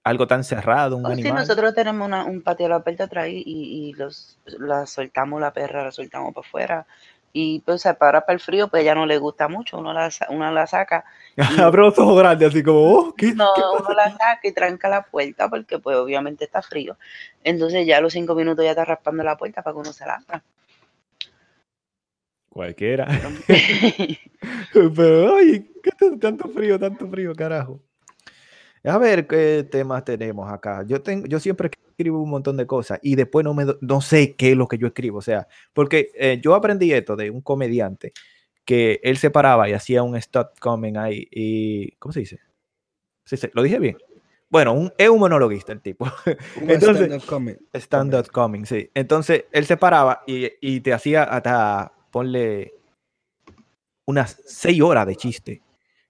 [0.03, 1.33] algo tan cerrado, un Oh, sí, animal.
[1.33, 5.53] nosotros tenemos una- un patio a la puerta atrás y, y los, la soltamos la
[5.53, 6.87] perra, la soltamos para afuera.
[7.33, 9.93] Y pues se para para el frío, pues a ella no le gusta mucho, uno
[9.93, 11.05] la, uno la saca
[11.59, 14.17] Abre los ojos grandes, así como, oh, ¿qué, No, qué uno la aquí?".
[14.17, 16.97] saca y tranca la puerta porque pues obviamente está frío.
[17.43, 20.05] Entonces ya a los cinco minutos ya está raspando la puerta para que uno se
[20.05, 20.43] la abra.
[22.57, 23.07] Cualquiera.
[24.73, 27.79] Pero, oye, ¿qué tanto frío, tanto frío, carajo?
[28.83, 30.83] A ver qué temas tenemos acá.
[30.87, 34.35] Yo tengo, yo siempre escribo un montón de cosas y después no me no sé
[34.35, 35.19] qué es lo que yo escribo.
[35.19, 38.11] O sea, porque eh, yo aprendí esto de un comediante
[38.65, 42.39] que él se paraba y hacía un stop coming ahí y ¿cómo se dice?
[43.23, 43.97] Sí, sí, lo dije bien.
[44.49, 46.05] Bueno, un, es un monologuista el tipo.
[46.59, 47.57] Un Entonces- stand-up comedy.
[47.75, 48.89] Stand-up coming, sí.
[48.95, 52.73] Entonces él se paraba y, y te hacía hasta, ponle,
[54.05, 55.61] unas seis horas de chiste,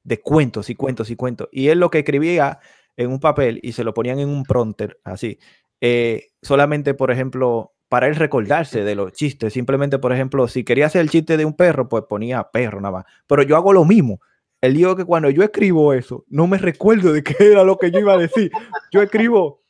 [0.05, 1.49] de cuentos y cuentos y cuentos.
[1.51, 2.59] Y él lo que escribía
[2.95, 5.37] en un papel y se lo ponían en un prompter, así.
[5.81, 9.51] eh, solamente, por ejemplo, para él recordarse de los chistes.
[9.51, 12.93] Simplemente, por ejemplo, si quería hacer el chiste de un perro, pues ponía perro nada
[12.99, 13.05] más.
[13.27, 14.21] Pero yo hago lo mismo.
[14.61, 17.91] Lío es que cuando yo escribo eso, no me recuerdo de qué era lo que
[17.91, 18.49] yo iba a decir.
[18.91, 19.61] Yo escribo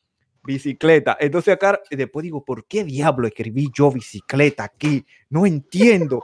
[0.48, 1.18] bicicleta.
[1.20, 5.06] Entonces acá después digo, ¿por qué diablo escribí yo bicicleta aquí?
[5.30, 6.24] No entiendo.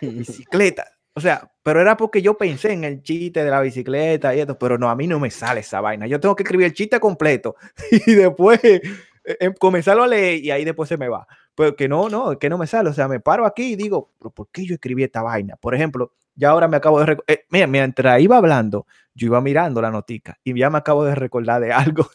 [0.00, 0.84] Bicicleta.
[1.14, 4.58] O sea, pero era porque yo pensé en el chiste de la bicicleta y esto,
[4.58, 6.06] pero no, a mí no me sale esa vaina.
[6.06, 7.56] Yo tengo que escribir el chiste completo
[8.06, 8.80] y después eh,
[9.24, 11.26] eh, comenzarlo a leer y ahí después se me va.
[11.54, 12.90] Pero que no, no, que no me sale.
[12.90, 15.56] O sea, me paro aquí y digo, ¿pero por qué yo escribí esta vaina?
[15.56, 17.18] Por ejemplo, ya ahora me acabo de...
[17.26, 21.14] eh, mira, mientras iba hablando, yo iba mirando la notica y ya me acabo de
[21.14, 22.06] recordar de algo.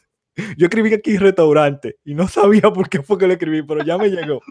[0.58, 3.98] Yo escribí aquí restaurante y no sabía por qué fue que lo escribí, pero ya
[3.98, 4.42] me llegó.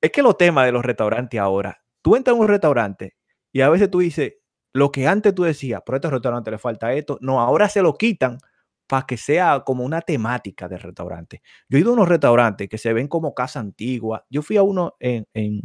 [0.00, 3.16] Es que los temas de los restaurantes ahora, tú entras a un restaurante
[3.52, 4.34] y a veces tú dices,
[4.72, 7.82] lo que antes tú decías, pero a este restaurante le falta esto, no, ahora se
[7.82, 8.38] lo quitan
[8.86, 11.42] para que sea como una temática del restaurante.
[11.68, 14.24] Yo he ido a unos restaurantes que se ven como casa antigua.
[14.30, 15.62] Yo fui a uno en, en-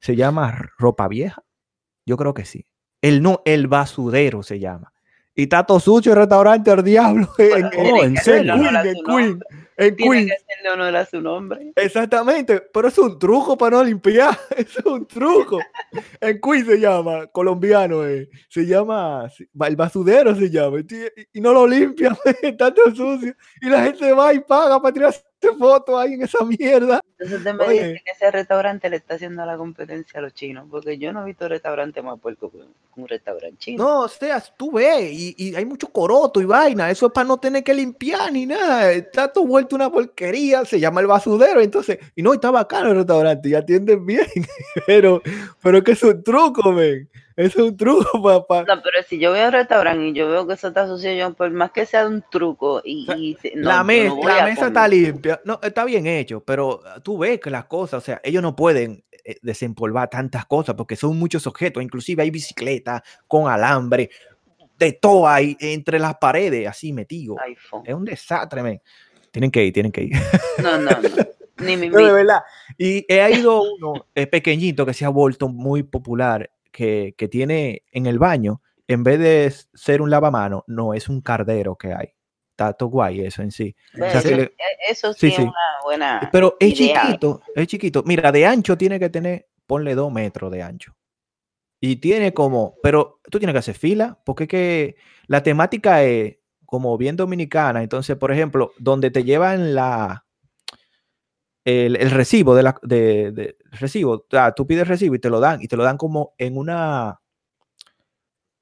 [0.00, 1.42] se llama Ropa Vieja.
[2.06, 2.66] Yo creo que sí.
[3.02, 4.93] El no, el basurero se llama.
[5.36, 7.28] Y está todo sucio el restaurante al diablo.
[7.38, 9.40] En, Tiene en- Oh, ¿en Queen, en Queen,
[9.76, 10.26] en Tiene Queen.
[10.28, 11.72] que hacerle honor a su nombre.
[11.74, 15.58] Exactamente, pero es un truco para no limpiar, es un truco.
[16.20, 19.28] En Queen se llama, colombiano, eh, se llama,
[19.66, 20.86] el basudero se llama, y,
[21.38, 22.16] y no lo limpia,
[22.58, 27.00] todo sucio, y la gente va y paga para tirarse fotos ahí en esa mierda.
[27.18, 27.88] Entonces te me Oye.
[27.88, 31.22] dice que ese restaurante le está haciendo la competencia a los chinos, porque yo no
[31.22, 32.58] he visto restaurante más puerco que
[32.96, 33.84] un restaurante chino.
[33.84, 37.26] No, o sea, tú ves, y, y hay mucho coroto y vaina, eso es para
[37.26, 41.60] no tener que limpiar ni nada, está todo vuelto una porquería, se llama el basudero,
[41.60, 44.26] entonces, y no, está bacano el restaurante, y atienden bien,
[44.86, 45.22] pero,
[45.62, 48.74] pero que es un truco, men, eso es un truco para...
[48.74, 51.12] No, pero si yo voy a un restaurante y yo veo que eso está sucio,
[51.14, 54.66] yo por más que sea un truco y, y no, la mes- no la mesa
[54.68, 55.40] está limpia.
[55.44, 59.04] No, está bien hecho, pero tú ves que las cosas, o sea, ellos no pueden
[59.24, 61.82] eh, desempolvar tantas cosas porque son muchos objetos.
[61.82, 64.10] Inclusive hay bicicletas con alambre,
[64.78, 67.36] de todo ahí entre las paredes, así metido.
[67.40, 67.82] iPhone.
[67.86, 68.80] Es un desastre, men.
[69.30, 70.12] Tienen que ir, tienen que ir.
[70.62, 71.00] No, no, no.
[71.58, 72.40] Ni me No, de verdad.
[72.76, 77.84] Y he ido uno eh, pequeñito que se ha vuelto muy popular, que, que tiene
[77.92, 82.08] en el baño, en vez de ser un lavamano, no, es un cardero que hay.
[82.50, 83.74] Está todo guay eso en sí.
[83.94, 84.56] O sea, que eso, le-
[84.90, 85.42] eso sí, sí, es sí.
[85.42, 85.52] una
[85.84, 87.02] buena Pero es idea.
[87.02, 88.02] chiquito, es chiquito.
[88.04, 90.94] Mira, de ancho tiene que tener, ponle dos metros de ancho.
[91.80, 94.96] Y tiene como, pero tú tienes que hacer fila, porque es que
[95.28, 97.82] la temática es como bien dominicana.
[97.82, 100.24] Entonces, por ejemplo, donde te llevan la
[101.64, 105.30] el, el recibo de la de, de- recibo, o sea, tú pides recibo y te
[105.30, 107.20] lo dan, y te lo dan como en una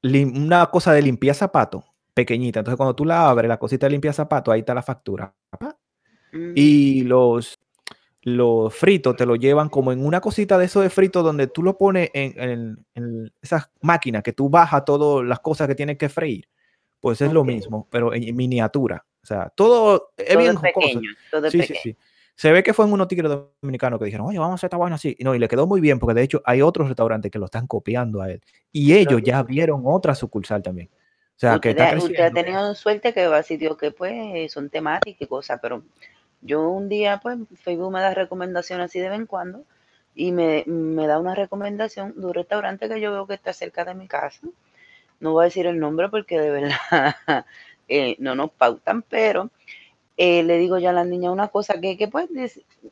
[0.04, 2.60] una cosa de limpiar zapatos pequeñita.
[2.60, 5.32] Entonces, cuando tú la abres, la cosita de limpiar zapatos, ahí está la factura.
[5.58, 5.78] pa.
[6.32, 7.58] Mm, Y los,
[8.22, 11.62] los fritos te lo llevan como en una cosita de eso de frito donde tú
[11.62, 15.96] lo pones en, en- en esas máquinas que tú bajas todas las cosas que tienes
[15.98, 16.48] que freír.
[17.00, 19.04] Pues es lo mismo, pero en, miniatura.
[19.22, 20.86] O sea, todo es todo bien es jocoso.
[20.88, 21.80] pequeño, todo es Sí, sí, pequeño.
[21.82, 21.96] sí.
[22.34, 24.76] Se ve que fue en unos tigres dominicanos que dijeron, oye, vamos a hacer esta
[24.76, 25.14] vaina así.
[25.18, 27.44] Y no, y le quedó muy bien, porque de hecho hay otros restaurantes que lo
[27.44, 28.40] están copiando a él.
[28.72, 30.88] Y ellos ya abrieron otra sucursal también.
[31.36, 34.52] O sea, que está Usted, usted ha tenido suerte que va a sitios que pues
[34.52, 35.82] son temáticos y cosas, pero
[36.40, 39.64] yo un día pues Facebook me da recomendaciones así de vez en cuando
[40.14, 43.84] y me, me da una recomendación de un restaurante que yo veo que está cerca
[43.84, 44.46] de mi casa.
[45.20, 46.76] No voy a decir el nombre porque de verdad
[47.88, 49.50] eh, no nos pautan, pero
[50.16, 52.28] eh, le digo ya a las niñas una cosa que, que pues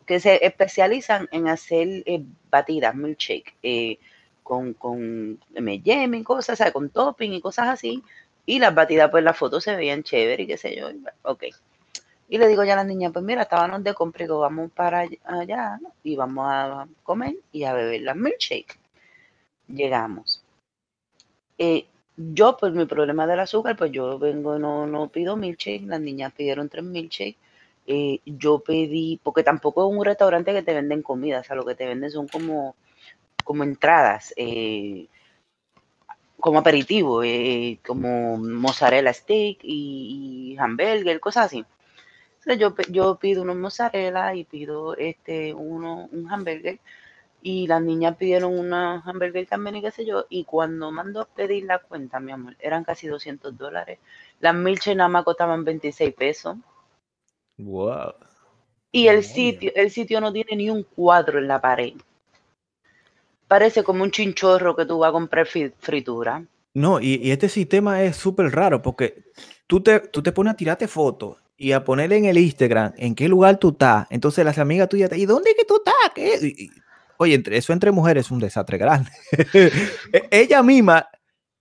[0.06, 3.98] que se especializan en hacer eh, batidas, milkshake, eh,
[4.42, 8.02] con, con M&M y cosas, sea, con topping y cosas así.
[8.46, 10.88] Y las batidas, pues las fotos se veían chévere y qué sé yo.
[11.24, 11.44] y.
[12.30, 15.18] Y le digo ya a las niñas, pues mira, estábamos de compra vamos para all-
[15.24, 18.78] allá y vamos a comer y a beber las milkshake.
[19.68, 20.42] Llegamos.
[22.34, 26.32] Yo, pues mi problema del azúcar, pues yo vengo, no, no pido milkshake, las niñas
[26.34, 27.36] pidieron tres milkshake.
[27.86, 31.64] eh, yo pedí, porque tampoco es un restaurante que te venden comida, o sea, lo
[31.64, 32.76] que te venden son como,
[33.44, 35.08] como entradas, eh,
[36.38, 41.64] como aperitivo, eh, como mozzarella steak y, y hamburger, cosas así.
[42.58, 46.80] Yo, yo pido unos mozzarella y pido este uno, un hamburger
[47.42, 50.26] y las niñas pidieron una hamburger también y qué sé yo.
[50.28, 53.98] Y cuando mando a pedir la cuenta, mi amor, eran casi 200 dólares.
[54.40, 56.56] Las milkshakes nada más costaban 26 pesos.
[57.58, 58.14] Wow.
[58.92, 61.94] Y el sitio, el sitio no tiene ni un cuadro en la pared.
[63.48, 66.44] Parece como un chinchorro que tú vas a comprar fritura.
[66.74, 69.24] No, y, y este sistema es súper raro porque
[69.66, 73.14] tú te, tú te pones a tirarte fotos y a ponerle en el Instagram en
[73.14, 74.06] qué lugar tú estás.
[74.10, 75.94] Entonces las amigas tuyas te ¿y dónde es que tú estás?
[76.14, 76.38] ¿Qué?
[76.40, 76.70] Y- y-
[77.20, 79.10] oye, entre, eso entre mujeres es un desastre grande.
[80.12, 81.06] E- Ella misma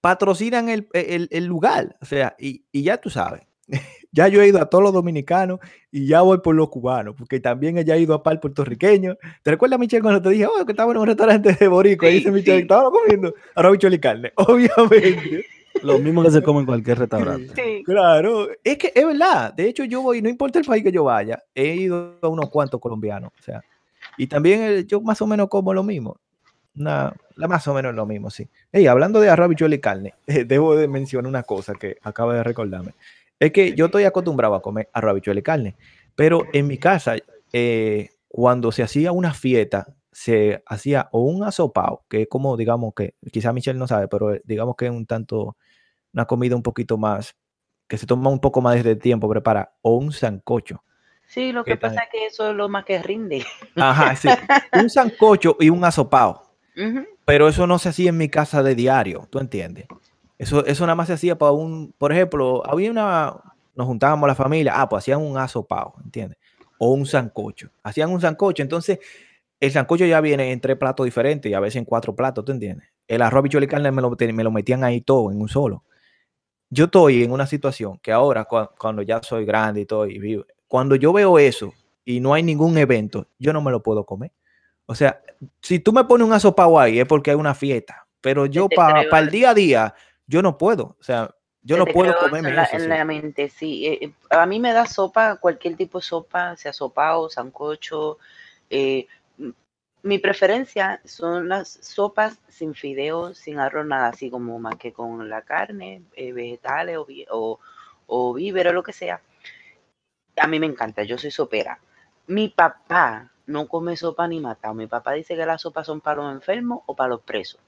[0.01, 1.97] patrocinan el, el- el lugar.
[2.01, 3.41] O sea, y, y ya tú sabes.
[4.11, 5.59] Ya yo he ido a todos los dominicanos
[5.91, 9.15] y ya voy por los cubanos, porque también ella ha ido a par puertorriqueño.
[9.43, 12.09] ¿Te recuerdas, Michelle, cuando te dije, oh, que estaba en un restaurante de Boricua?
[12.09, 12.61] y Sí, dice Michelle, sí.
[12.63, 14.31] estaba comiendo arroz, y carne.
[14.35, 15.45] Obviamente.
[15.83, 17.53] Lo mismo que se come en cualquier restaurante.
[17.55, 17.83] Sí.
[17.85, 19.53] Claro, es que es verdad.
[19.53, 22.49] De hecho, yo voy, no importa el país que yo vaya, he ido a unos
[22.49, 23.29] cuantos colombianos.
[23.39, 23.61] O sea,
[24.19, 26.17] y también yo más o menos como lo mismo.
[26.73, 28.49] La más o menos lo mismo, sí.
[28.71, 32.43] Ey, hablando de arroz, y carne, eh, debo de mencionar una cosa que acabo de
[32.43, 32.95] recordarme.
[33.39, 35.77] Es que yo estoy acostumbrado a comer arroz, y carne,
[36.15, 37.15] pero en mi casa,
[37.53, 42.93] eh, cuando se hacía una fiesta, se hacía o un asopao, que es como, digamos
[42.93, 45.55] que, quizá Michelle no sabe, pero eh, digamos que es un tanto,
[46.13, 47.37] una comida un poquito más,
[47.87, 50.83] que se toma un poco más de tiempo preparar, o un sancocho.
[51.29, 53.45] Sí, lo ¿Qué que pasa es que eso es lo más que rinde.
[53.75, 54.27] Ajá, sí.
[54.73, 56.43] Un sancocho y un asopao.
[56.75, 57.05] Ujú.
[57.25, 59.85] Pero eso no se hacía en mi casa de diario, ¿tú entiendes?
[60.39, 63.35] Eso, eso nada más se hacía para un, por ejemplo, había una,
[63.75, 66.39] nos juntábamos la familia, ah, pues hacían un asopao, ¿entiendes?
[66.79, 67.69] O un sancocho.
[67.83, 68.99] Hacían un sancocho, entonces
[69.59, 72.51] el sancocho ya viene en tres platos diferentes y a veces en cuatro platos, ¿tú
[72.53, 72.89] entiendes?
[73.07, 75.83] El arroz, y carne me lo, me lo metían ahí todo en un solo.
[76.69, 80.19] Yo estoy en una situación que ahora, cua- cuando ya soy grande y todo, y
[80.19, 81.73] vivo, cuando yo veo eso
[82.05, 84.31] y no hay ningún evento, yo no me lo puedo comer.
[84.85, 85.21] O sea,
[85.61, 89.01] si tú me pones un asopao ahí es porque hay una fiesta, pero yo para
[89.19, 89.93] el día a día,
[90.25, 90.95] yo no puedo.
[90.97, 92.77] O sea, yo no puedo comerme en la, eso.
[92.77, 92.87] en sí.
[92.87, 93.85] la mente, sí.
[93.85, 98.17] Eh, eh, a mí me da sopa, cualquier tipo de sopa, sea sopao, sancocho.
[98.69, 99.07] eh,
[100.01, 105.29] mi preferencia son las sopas sin fideos, sin arroz, nada así como más que con
[105.29, 107.59] la carne, eh, vegetales o, o,
[108.07, 109.21] o víveres, lo que sea.
[110.41, 111.79] A mí me encanta, yo soy sopera.
[112.27, 114.73] Mi papá no come sopa ni matado.
[114.73, 117.59] Mi papá dice que las sopas son para los enfermos o para los presos.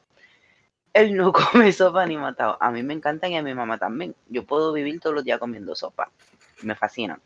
[0.93, 2.57] Él no come sopa ni matado.
[2.61, 4.15] A mí me encantan y a mi mamá también.
[4.29, 6.11] Yo puedo vivir todos los días comiendo sopa.
[6.61, 7.19] Me fascina.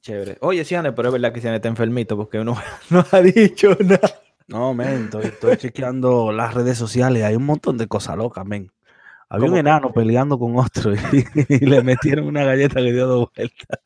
[0.00, 0.38] Chévere.
[0.40, 2.56] Oye, Ciane, pero es verdad que Ciane está enfermito porque uno
[2.90, 4.22] no ha dicho nada.
[4.48, 7.24] No, men, estoy, estoy chequeando las redes sociales.
[7.24, 8.70] Hay un montón de cosas locas, men.
[9.28, 9.60] Había un ¿Cómo que?
[9.60, 13.80] enano peleando con otro y, y le metieron una galleta que dio dos vueltas.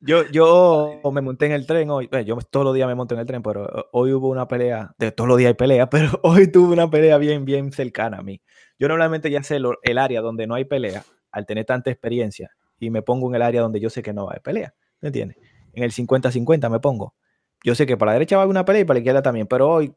[0.00, 2.06] Yo, yo me monté en el tren hoy.
[2.08, 4.46] bueno, yo todos los días me monto en el tren, pero eh, hoy hubo una
[4.46, 4.94] pelea.
[4.98, 8.22] De todos los días hay pelea, pero hoy tuve una pelea bien, bien cercana a
[8.22, 8.40] mí.
[8.78, 11.02] Yo normalmente ya sé lo- el área donde no hay pelea.
[11.32, 14.24] al tener tanta experiencia y me pongo en el área donde yo sé que no
[14.24, 15.36] va a haber pelea, ¿me entiendes?
[15.74, 17.14] En el 50-50 me pongo.
[17.62, 19.22] Yo sé que para la derecha va a haber una pelea y para la izquierda
[19.22, 19.92] también, pero hoy,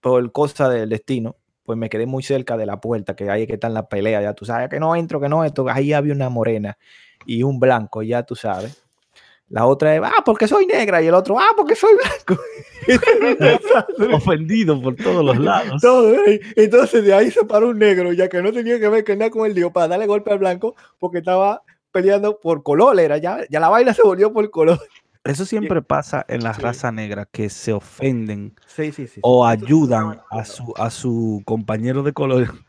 [0.00, 3.54] por cosa del destino, pues me quedé muy cerca de la puerta, que ahí que
[3.54, 6.14] está en la pelea, ya tú sabes, que no entro, que no entro, ahí había
[6.14, 6.78] una morena
[7.26, 8.82] y un blanco, ya tú sabes.
[9.48, 12.42] La otra es, ah, porque soy negra, y el otro, ah, porque soy blanco.
[14.14, 15.80] Ofendido por todos los lados.
[15.82, 16.40] Todo, ¿eh?
[16.56, 19.30] Entonces de ahí se paró un negro, ya que no tenía que ver que nada
[19.30, 23.40] con el lío, para darle golpe al blanco, porque estaba peleando por color, era ya,
[23.48, 24.80] ya la vaina se volvió por color.
[25.26, 26.60] Eso siempre pasa en la Sí.
[26.62, 29.20] raza negra, que se ofenden Sí, sí, sí.
[29.22, 32.46] o ayudan a su, a su compañero de color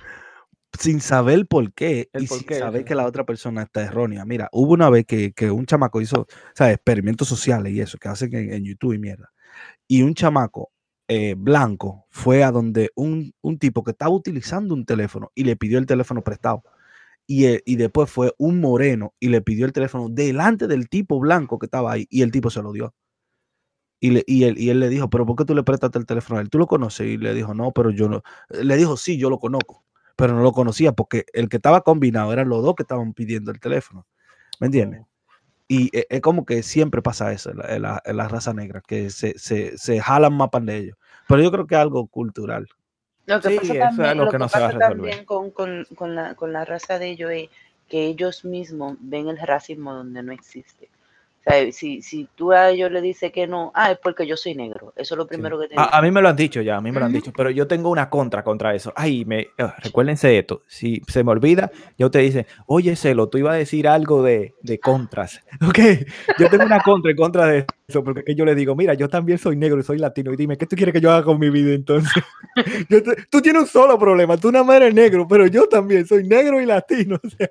[0.79, 3.83] sin saber por qué El y por sin qué, saber que la otra persona está
[3.83, 4.25] errónea.
[4.25, 6.75] Mira, hubo una vez que, que un chamaco hizo, ¿sabes?
[6.75, 9.31] Experimentos sociales y eso que hacen en, en YouTube y mierda.
[9.87, 10.71] Y un chamaco
[11.07, 15.55] eh, blanco fue a donde un, un tipo que estaba utilizando un teléfono y le
[15.55, 16.63] pidió el teléfono prestado.
[17.27, 21.19] Y, eh, y después fue un moreno y le pidió el teléfono delante del tipo
[21.19, 22.93] blanco que estaba ahí y el tipo se lo dio.
[23.99, 26.05] Y, le- y, él, y él le dijo, pero ¿por qué tú le prestaste el
[26.05, 26.49] teléfono a él?
[26.49, 27.07] ¿Tú lo conoces?
[27.07, 28.21] Y le dijo, no, pero yo no.
[28.49, 29.83] Le dijo, sí, yo lo conozco,
[30.15, 33.51] pero no lo conocía porque el que estaba combinado eran los dos que estaban pidiendo
[33.51, 34.05] el teléfono.
[34.59, 35.03] ¿Me entiendes?
[35.67, 38.53] Y e- es como que siempre pasa eso en la, en la- en la raza
[38.53, 40.97] negra, que se, se, se jalan mapas de ellos.
[41.27, 42.67] Pero yo creo que es algo cultural.
[43.27, 45.15] Lo que Sí, pasa es también, lo lo que que no se va a resolver.
[45.15, 47.49] también con, con, con la, con la raza de ellos es
[47.87, 50.89] que ellos mismos ven el racismo donde no existe.
[51.47, 54.53] Sea, si, si tú a ellos le dices que no, ah, es porque yo soy
[54.53, 54.91] negro.
[54.95, 56.91] Eso es lo primero que te A, mí me lo han dicho ya, a mí
[56.91, 58.91] me lo han dicho, pero yo tengo una contra contra eso.
[58.95, 63.37] Ay, me, ah, recuérdense esto, si se me olvida, yo te dice, oye, Celo, tú
[63.37, 65.41] ibas a decir algo de, de contras.
[65.67, 65.79] Ok,
[66.39, 69.37] yo tengo una contra en contra de eso, porque yo le digo, mira, yo también
[69.37, 71.49] soy negro y soy latino, y dime, ¿qué tú quieres que yo haga con mi
[71.49, 72.11] vida entonces?
[72.89, 76.05] Yo te- tú tienes un solo problema, tú nada más eres negro, pero yo también
[76.07, 77.19] soy negro y latino.
[77.27, 77.49] O sea,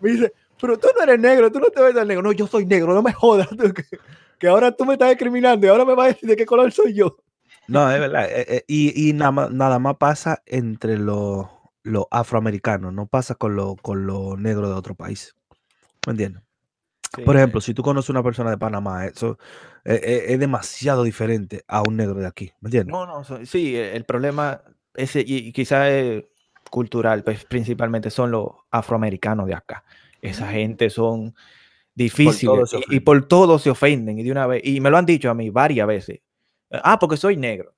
[0.00, 2.22] me dice, pero tú no eres negro, tú no te ves tan negro.
[2.22, 3.48] No, yo soy negro, no me jodas.
[3.48, 3.98] que,
[4.38, 6.72] que ahora tú me estás discriminando y ahora me vas a decir de qué color
[6.72, 7.16] soy yo.
[7.68, 8.26] No, es verdad.
[8.30, 11.46] eh, eh, y y nada, más, nada más pasa entre los,
[12.10, 14.06] afroamericanos, no pasa con los con
[14.42, 15.34] negros de otro país.
[16.06, 16.42] ¿Me entiendes?
[17.24, 19.38] Por ejemplo, si tú conoces una persona de Panamá, eso
[19.84, 22.52] eh, es demasiado diferente a un negro de aquí.
[22.60, 22.92] ¿Me entiendes?
[22.92, 24.60] No, no, sí, eh, el problema
[24.94, 26.24] ese, y, y quizá es
[26.70, 29.84] cultural, pues principalmente son los afroamericanos de acá.
[30.22, 31.34] Esa gente son
[31.94, 35.30] difíciles y- por todo se ofenden y de una vez, y me lo han dicho
[35.30, 36.20] a mí varias veces.
[36.70, 37.74] Ah, porque soy negro.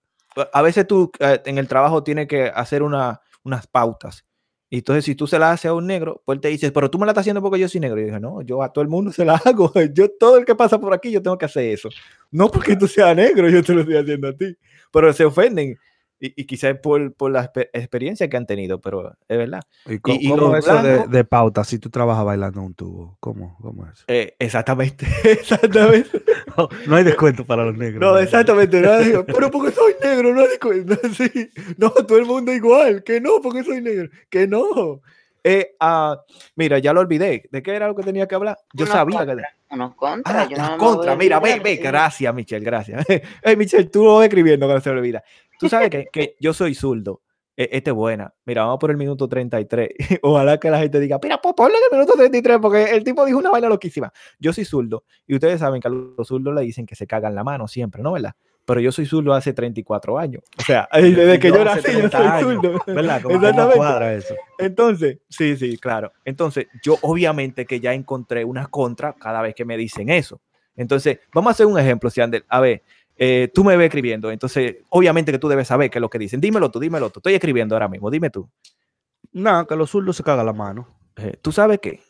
[0.52, 4.24] A veces tú eh, en el trabajo tienes que hacer una, unas pautas.
[4.70, 6.90] Y entonces si tú se las haces a un negro, pues él te dice, pero
[6.90, 7.98] tú me la estás haciendo porque yo soy negro.
[7.98, 9.72] Y yo dije, no, yo a todo el mundo se la hago.
[9.94, 11.88] Yo, todo el que pasa por aquí, yo tengo que hacer eso.
[12.30, 14.54] No porque tú seas negro, yo te lo estoy haciendo a ti.
[14.92, 15.78] Pero se ofenden.
[16.20, 19.62] Y, y quizás por, por la exper- experiencia que han tenido, pero es verdad.
[19.86, 23.16] ¿Y cómo, y cómo eso de, de pauta si tú trabajas bailando un tubo?
[23.20, 24.04] ¿Cómo, cómo es?
[24.08, 26.22] Eh, exactamente, exactamente.
[26.56, 28.00] No, no hay descuento para los negros.
[28.00, 28.80] No, exactamente.
[28.80, 33.04] No, digo, pero porque soy negro, no digo, no, sí, no, todo el mundo igual,
[33.04, 35.00] que no, porque soy negro, que no.
[35.44, 36.20] Eh, ah,
[36.56, 37.48] mira, ya lo olvidé.
[37.52, 38.58] ¿De qué era lo que tenía que hablar?
[38.72, 39.26] Yo Unos sabía que.
[39.26, 40.36] contras, Unos contras.
[40.36, 41.14] Ah, yo las no contra.
[41.16, 41.76] Mira, ve, ve.
[41.76, 41.82] sí.
[41.82, 43.06] Gracias, Michelle, gracias.
[43.42, 45.22] Hey, Michelle, tú lo vas escribiendo cuando se olvida.
[45.58, 47.22] Tú sabes que, que yo soy zurdo.
[47.56, 48.32] E- Esta es buena.
[48.44, 49.88] Mira, vamos por el minuto 33.
[50.22, 53.38] Ojalá que la gente diga, mira, pues ponle el minuto 33 porque el tipo dijo
[53.38, 54.12] una vaina loquísima.
[54.38, 57.34] Yo soy zurdo y ustedes saben que a los zurdos le dicen que se cagan
[57.34, 58.12] la mano siempre, ¿no?
[58.12, 58.34] ¿Verdad?
[58.64, 60.42] Pero yo soy zurdo hace 34 años.
[60.58, 62.82] O sea, desde que yo hace nací, yo 30 soy años, zurdo.
[62.86, 63.22] ¿Verdad?
[63.22, 63.76] Como Exactamente.
[63.76, 64.34] cuadra eso.
[64.58, 66.12] Entonces, sí, sí, claro.
[66.24, 70.40] Entonces, yo obviamente que ya encontré una contra cada vez que me dicen eso.
[70.76, 72.44] Entonces, vamos a hacer un ejemplo, Siander.
[72.48, 72.82] A ver,
[73.20, 76.20] eh, tú me ves escribiendo, entonces, obviamente que tú debes saber qué es lo que
[76.20, 76.40] dicen.
[76.40, 77.18] Dímelo tú, dímelo tú.
[77.18, 78.48] Estoy escribiendo ahora mismo, dime tú.
[79.32, 80.88] Nada, que los zurdos se cagan la mano.
[81.16, 82.00] Eh, ¿Tú sabes qué?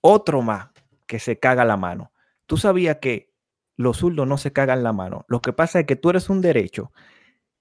[0.00, 0.70] Otro más
[1.06, 2.12] que se caga la mano.
[2.46, 3.32] ¿Tú sabías que
[3.76, 5.24] los zurdos no se cagan la mano?
[5.28, 6.90] Lo que pasa es que tú eres un derecho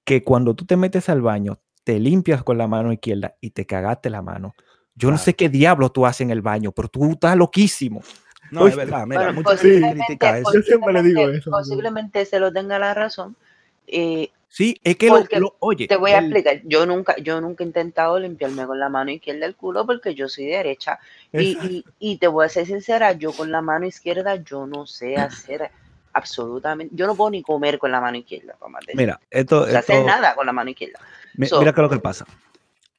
[0.04, 3.68] que cuando tú te metes al baño, te limpias con la mano izquierda y te
[3.68, 4.56] cagaste la mano.
[4.96, 8.01] Yo no sé qué diablo tú haces en el baño, pero tú estás loquísimo.
[8.52, 9.06] No, es verdad.
[9.06, 10.54] Mira, Bueno, mucha gente posiblemente, critica eso.
[10.54, 11.52] Yo siempre le digo eso.
[11.52, 13.36] Posiblemente se lo tenga la razón.
[13.88, 16.62] Eh, Sí, es que lo, lo- oye, te voy a el- explicar.
[16.64, 20.30] Yo nunca, yo nunca he intentado limpiarme con la mano izquierda el culo porque yo
[20.30, 20.98] soy derecha.
[21.34, 24.86] Y, y, y te voy a ser sincera, yo con la mano izquierda yo no
[24.86, 25.72] sé hacer
[26.14, 28.96] absolutamente, yo no puedo ni comer con la mano izquierda, vamos a decir.
[28.96, 31.00] Mira, esto, no sé hacer esto- nada con la mano izquierda.
[31.36, 32.26] mi- So- mira qué es lo que pasa.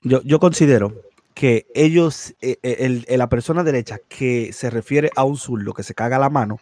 [0.03, 0.93] Yo, yo considero
[1.37, 5.75] que ellos, eh, eh, el- el- la persona derecha que se refiere a un zurdo
[5.75, 6.59] que se caga la mano,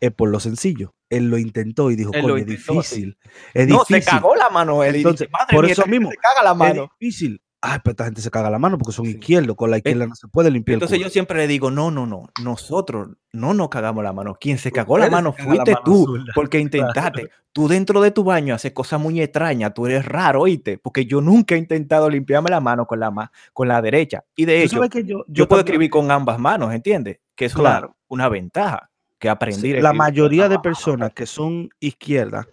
[0.00, 0.94] es por lo sencillo.
[1.10, 3.18] Él lo intentó y dijo, coño, es difícil.
[3.52, 4.02] Es no, difícil.
[4.02, 4.94] se cagó la mano él.
[4.96, 6.90] y Entonces, dice, madre por mía, eso mismo, se caga la Es mano.
[6.98, 10.06] difícil ay, pero esta gente se caga la mano porque son izquierdos, con la izquierda
[10.06, 10.74] no se puede limpiar.
[10.74, 14.36] Entonces yo siempre le digo, no, no, no, nosotros no nos cagamos la mano.
[14.38, 17.30] Quien se cagó la mano fuiste tú, porque intentaste.
[17.54, 21.20] Tú dentro de tu baño haces cosas muy extrañas, tú eres raro, oíste, porque yo
[21.20, 24.24] nunca he intentado limpiarme la mano con la, con la derecha.
[24.34, 24.80] Y de hecho,
[25.28, 27.20] yo, puedo escribir con ambas manos, ¿entiendes?
[27.36, 27.94] Que es claro.
[28.08, 28.90] una, ventaja
[29.20, 29.72] que aprendí.
[29.74, 32.48] La mayoría de personas que son izquierdas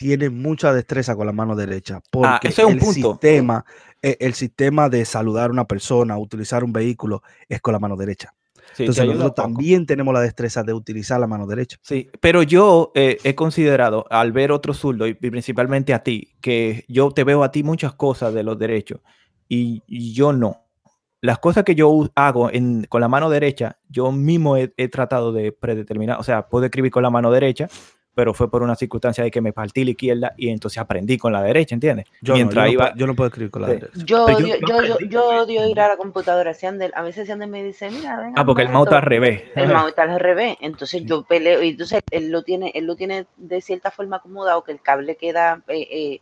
[0.00, 1.96] tiene mucha destreza con la mano derecha.
[1.96, 3.66] Ah, porque es un el Sistema,
[4.00, 7.96] e, el sistema de saludar a una persona, utilizar un vehículo, es con la mano
[7.96, 8.32] derecha.
[8.78, 11.76] Entonces nosotros también tenemos la destreza de utilizar la mano derecha.
[11.82, 16.86] Sí, pero yo eh, he considerado al ver otro zurdo y, principalmente a ti, que
[16.88, 19.00] yo te veo a ti muchas cosas de los derechos
[19.48, 19.82] y,
[20.14, 20.64] yo no.
[21.20, 22.50] Las cosas que yo hago
[22.88, 26.90] con la mano derecha, yo mismo he, he, tratado de predeterminar, o sea, puedo escribir
[26.90, 27.68] con la mano derecha,
[28.14, 31.32] pero fue por una circunstancia de que me partí la izquierda y entonces aprendí con
[31.32, 32.06] la derecha, ¿entiendes?
[32.20, 33.92] Yo, Mientras no, iba, yo no puedo escribir con la derecha.
[34.04, 36.50] Yo, odio, yo, yo, odio ir a la computadora.
[36.50, 39.42] a veces Siandel me dice, mira, venga, Ah, porque el mouse está al revés.
[39.54, 40.56] El mouse está al revés.
[40.60, 44.64] Entonces yo peleo, y entonces él lo tiene, él lo tiene de cierta forma acomodado,
[44.64, 46.20] que el cable queda eh, eh,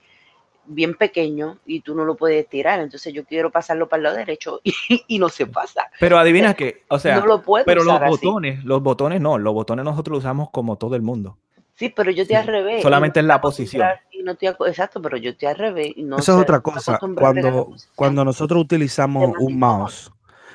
[0.67, 2.81] bien pequeño y tú no lo puedes tirar.
[2.81, 4.61] Entonces yo quiero pasarlo para el lado derecho
[5.09, 5.91] y, no se pasa.
[5.99, 9.55] Pero adivina que, o sea, no lo puedo pero los botones, los botones no, los
[9.55, 11.39] botones nosotros los usamos como todo el mundo.
[11.79, 12.83] Sí, pero yo te al revés.
[12.83, 13.87] Solamente en la posición.
[14.25, 14.33] no
[14.67, 15.95] exacto, pero yo te al revés.
[15.97, 16.99] Esa es otra cosa.
[16.99, 20.11] Cuando, cuando nosotros utilizamos un mouse,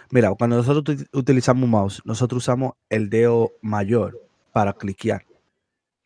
[0.09, 4.19] mira, cuando nosotros utilizamos un mouse, nosotros usamos el dedo mayor
[4.51, 5.25] para cliquear.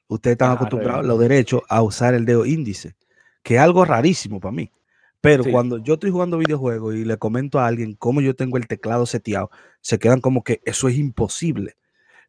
[0.07, 2.95] Ustedes están ah, acostumbrados, los derechos, a usar el dedo índice,
[3.41, 4.71] que es algo rarísimo para mí.
[5.19, 8.67] Pero cuando yo estoy jugando videojuegos y le comento a alguien cómo yo tengo el
[8.67, 9.49] teclado seteado,
[9.81, 11.75] se quedan como que eso es imposible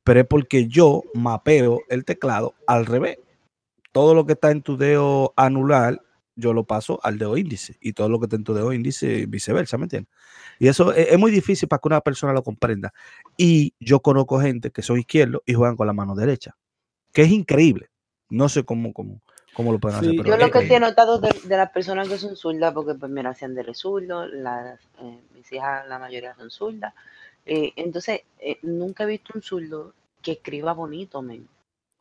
[0.08, 3.18] pero es porque yo mapeo el teclado al revés.
[3.92, 6.00] Todo lo que está en tu dedo anular,
[6.34, 9.26] yo lo paso al dedo índice y todo lo que está en tu dedo índice
[9.26, 10.10] viceversa, ¿me entiendes?
[10.58, 12.94] Y eso es, muy difícil para que una persona lo comprenda.
[13.36, 16.56] Y yo conozco gente que son izquierdos y juegan con la mano derecha,
[17.12, 17.90] que es increíble.
[18.30, 19.20] No sé cómo, cómo,
[19.52, 20.14] cómo lo pueden hacer.
[20.14, 23.54] yo lo que he notado de, las personas que son zurdas, porque pues mira, hacían
[23.54, 26.94] de zurdo, las, eh, mis hijas la mayoría son zurdas,
[27.48, 31.48] eh, entonces, eh, nunca he visto un zurdo que escriba bonito, men.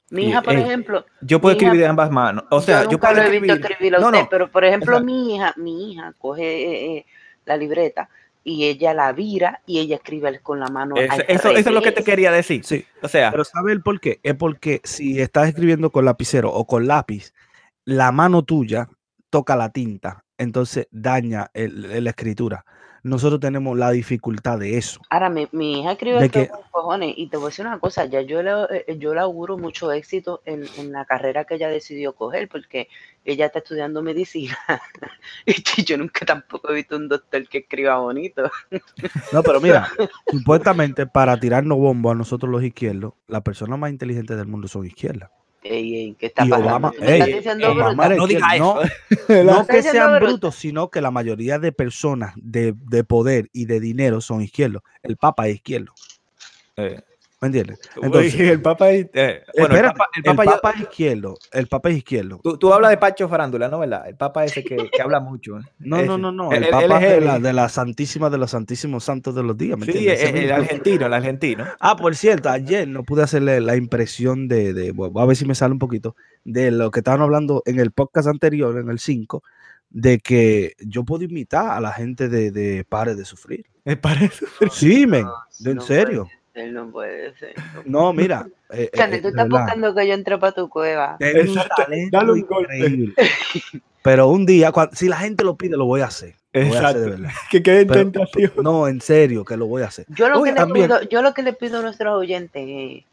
[0.09, 1.05] Mi hija, por ejemplo.
[1.21, 2.43] Yo puedo escribir de ambas manos.
[2.49, 5.53] O sea, yo, puedo lo he visto escribir a usted, pero por ejemplo, mi hija,
[5.57, 7.05] mi hija coge eh,
[7.45, 8.09] la libreta
[8.43, 10.95] y ella la vira y ella escribe con la mano.
[10.95, 12.63] eso, eso, es lo que te quería decir.
[12.63, 12.85] Sí.
[13.01, 13.31] O sea.
[13.31, 14.19] Pero ¿sabe el por qué?
[14.23, 17.33] Es porque si estás escribiendo con lapicero o con lápiz,
[17.83, 18.87] la mano tuya
[19.29, 22.65] toca la tinta, entonces daña la escritura
[23.03, 24.99] nosotros tenemos la dificultad de eso.
[25.09, 28.05] Ahora, mi, mi hija escribe esto con cojones y te voy a decir una cosa,
[28.05, 28.51] ya yo le,
[28.87, 32.89] eh, yo le auguro mucho éxito en, en, la carrera que ella decidió coger porque
[33.25, 34.57] ella está estudiando medicina
[35.45, 38.49] y yo nunca tampoco he visto un doctor que escriba bonito.
[39.31, 39.87] No, pero mira,
[40.31, 44.85] supuestamente para tirarnos bombo a nosotros los izquierdos, las personas más inteligentes del mundo son
[44.85, 45.29] izquierdas.
[45.61, 46.93] ¿Qué está pasando?
[49.43, 53.79] no, que sean brutos, sino que la mayoría de personas de, de, poder y de
[53.79, 54.83] dinero son izquierdos.
[55.03, 55.93] El Papa es izquierdo.
[56.77, 57.01] Eh,
[57.39, 57.79] ¿Me entiendes?
[58.01, 59.07] Entonces, el Papa es.
[59.13, 61.37] Eh, bueno, el Papa, el Papa, es izquierdo.
[61.51, 62.39] El Papa es izquierdo.
[62.43, 63.79] Tú, tú, hablas de Pacho Farándula, ¿no?
[63.79, 64.07] ¿Verdad?
[64.07, 65.59] El Papa ese que, que habla mucho.
[65.59, 65.61] ¿eh?
[65.79, 66.51] No, no, no, no.
[66.51, 69.77] El, Papa es de la, de la, Santísima de los Santísimos Santos de los Días.
[69.77, 71.65] ¿me sí, el, argentino, el argentino.
[71.79, 74.91] Ah, por cierto, ayer no pude hacerle la impresión de, de.
[74.91, 76.15] Voy a ver si me sale un poquito.
[76.43, 79.43] De lo que estaban hablando en el podcast anterior, en el 5
[79.89, 83.65] de que yo puedo imitar a la gente de, de Pare de Sufrir.
[84.01, 84.71] Pare de Sufrir?
[84.71, 85.25] Sí, men,
[85.63, 86.27] en serio.
[86.65, 87.53] No puede ser.
[87.85, 88.47] No, mira.
[88.71, 91.17] Eh, eh, tú estás buscando que yo entre para tu cueva.
[91.19, 93.13] Dale un golpe.
[94.01, 96.35] Pero un día, si la gente lo pide, lo voy a hacer.
[96.53, 97.01] Exacto.
[97.01, 97.29] de verdad.
[97.51, 98.51] Que quede tentación.
[98.63, 100.05] No, en serio, que lo voy a hacer.
[100.09, 103.03] Yo lo, que, le pido, yo lo que le pido a nuestros oyentes es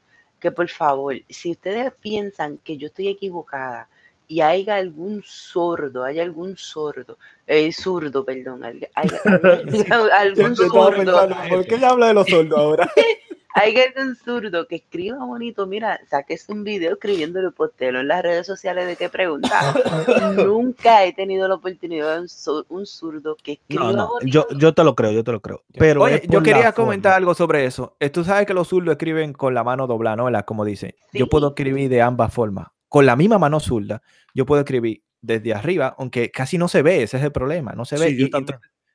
[0.40, 3.88] que por favor, si ustedes piensan que yo estoy equivocada
[4.28, 11.28] y hay algún sordo, hay algún sordo, eh, zurdo, perdón, algún sordo.
[11.48, 12.90] ¿Por qué ella habla de los sordos ahora?
[13.54, 18.46] hay algún zurdo que escriba bonito, mira, saques un video escribiéndolo postelo en las redes
[18.46, 19.74] sociales de qué pregunta.
[20.36, 22.28] Nunca he tenido la oportunidad de
[22.68, 24.18] un, zurdo que escriba bonito.
[24.24, 25.62] Yo, yo te lo creo, yo te lo creo.
[25.78, 27.96] Pero Oye, yo quería comentar algo sobre eso.
[28.00, 30.44] Eh, tú sabes que los zurdos escriben con la mano doblada, ¿no?
[30.44, 30.96] Como dice.
[31.12, 34.02] Yo puedo escribir de ambas formas con la misma mano zurda,
[34.34, 37.84] yo puedo escribir desde arriba, aunque casi no se ve, ese es el problema, no
[37.84, 38.10] se ve.
[38.10, 38.30] y,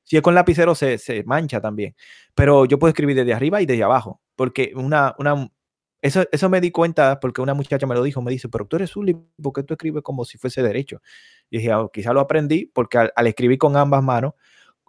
[0.04, 1.96] si es con lapicero se, se, mancha también,
[2.34, 5.52] pero yo puedo escribir desde arriba y desde abajo, porque una, una,
[6.02, 8.78] eso, eso me di cuenta porque una muchacha me lo dijo, me dice, pero tú
[8.78, 11.02] eres zurdo, ¿por qué tú escribes como si fuese derecho?
[11.50, 14.34] Y dije, oh, quizá lo aprendí porque al, escribir con ambas manos,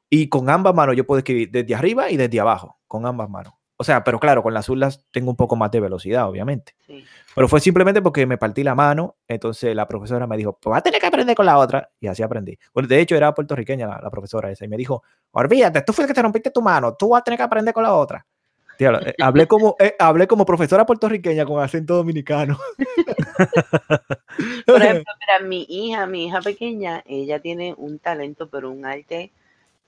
[0.09, 3.55] Y con ambas manos yo puedo escribir desde arriba y desde abajo, con ambas manos.
[3.81, 6.75] O sea, pero claro, con las urlas tengo un poco más de velocidad, obviamente.
[6.87, 7.03] Sí.
[7.35, 10.81] Pero fue simplemente porque me partí la mano, entonces la profesora me dijo, pues vas
[10.81, 12.59] a tener que aprender con la otra, y así aprendí.
[12.75, 16.11] Bueno, de hecho, era puertorriqueña la, la profesora esa, y me dijo, olvídate, tú fuiste
[16.11, 18.27] que te rompiste tu mano, tú vas a tener que aprender con la otra.
[18.77, 22.59] Tío, eh, hablé, como, eh, hablé como profesora puertorriqueña con acento dominicano.
[24.67, 29.33] Por ejemplo, mira, mi hija, mi hija pequeña, ella tiene un talento, pero un arte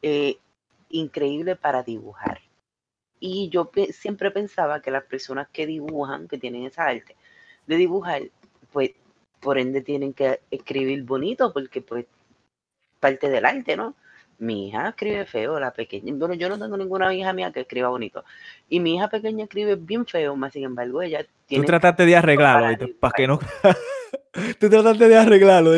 [0.01, 0.39] eh,
[0.89, 2.41] increíble para dibujar.
[3.25, 7.15] Y yo siempre pensaba que las personas que dibujan, que tienen esa arte
[7.69, 8.23] de dibujar,
[8.73, 8.91] pues
[9.39, 12.07] por ende tienen que escribir bonito, porque pues
[12.99, 13.95] parte del arte, ¿no?
[14.43, 16.13] Mi hija escribe feo, la pequeña.
[16.17, 18.25] Bueno, yo no tengo ninguna hija mía que escriba bonito.
[18.69, 22.17] Y mi hija pequeña escribe bien feo, más sin embargo, ella Tú tiene trataste de
[22.17, 23.39] arreglarlo, para para que no...
[24.59, 25.71] Tú trataste de arreglarlo,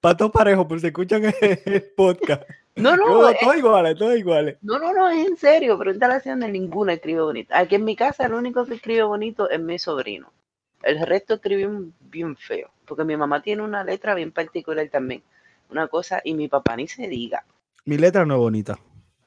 [0.00, 2.42] patos parejos, pero se escuchan el podcast.
[2.74, 4.56] No, no, No, eh, todos iguales, todos iguales.
[4.62, 7.54] no, no, no, es en serio, pero en instalación de ninguna escribe bonito.
[7.54, 10.32] Aquí en mi casa el único que escribe bonito es mi sobrino.
[10.82, 15.22] El resto escribe bien feo, porque mi mamá tiene una letra bien particular también.
[15.70, 17.44] Una cosa, y mi papá ni se diga.
[17.88, 18.78] Mi letra no es bonita.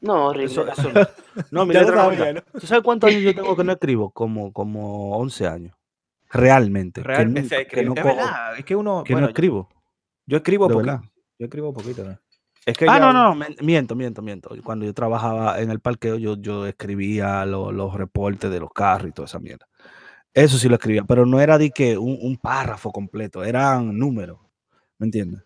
[0.01, 0.45] No, horrible.
[0.45, 1.07] Eso, no.
[1.51, 2.43] No, mi letra no es bonita.
[2.59, 4.11] ¿Tú sabes cuántos años yo tengo que no escribo?
[4.11, 5.75] Como, como 11 años.
[6.29, 7.01] Realmente.
[7.01, 7.85] que Realmente nunca- se que escribe.
[7.87, 9.03] no es cojo- verdad, es que uno...
[9.03, 9.69] que bueno, no escribo.
[10.27, 10.77] Yo escribo poquito.
[10.85, 11.01] verdad.
[11.39, 12.17] Yo escribo poquito, ¿no?
[12.65, 14.51] Es que Ah, ya- no, no, miento, miento, miento.
[14.63, 19.09] Cuando yo trabajaba en el parqueo, yo, yo escribía lo- los reportes de los carros
[19.09, 19.67] y toda esa mierda.
[20.33, 24.37] Eso sí lo escribía, pero no era de que un, un párrafo completo, eran números.
[24.99, 25.41] ¿Me entiendes?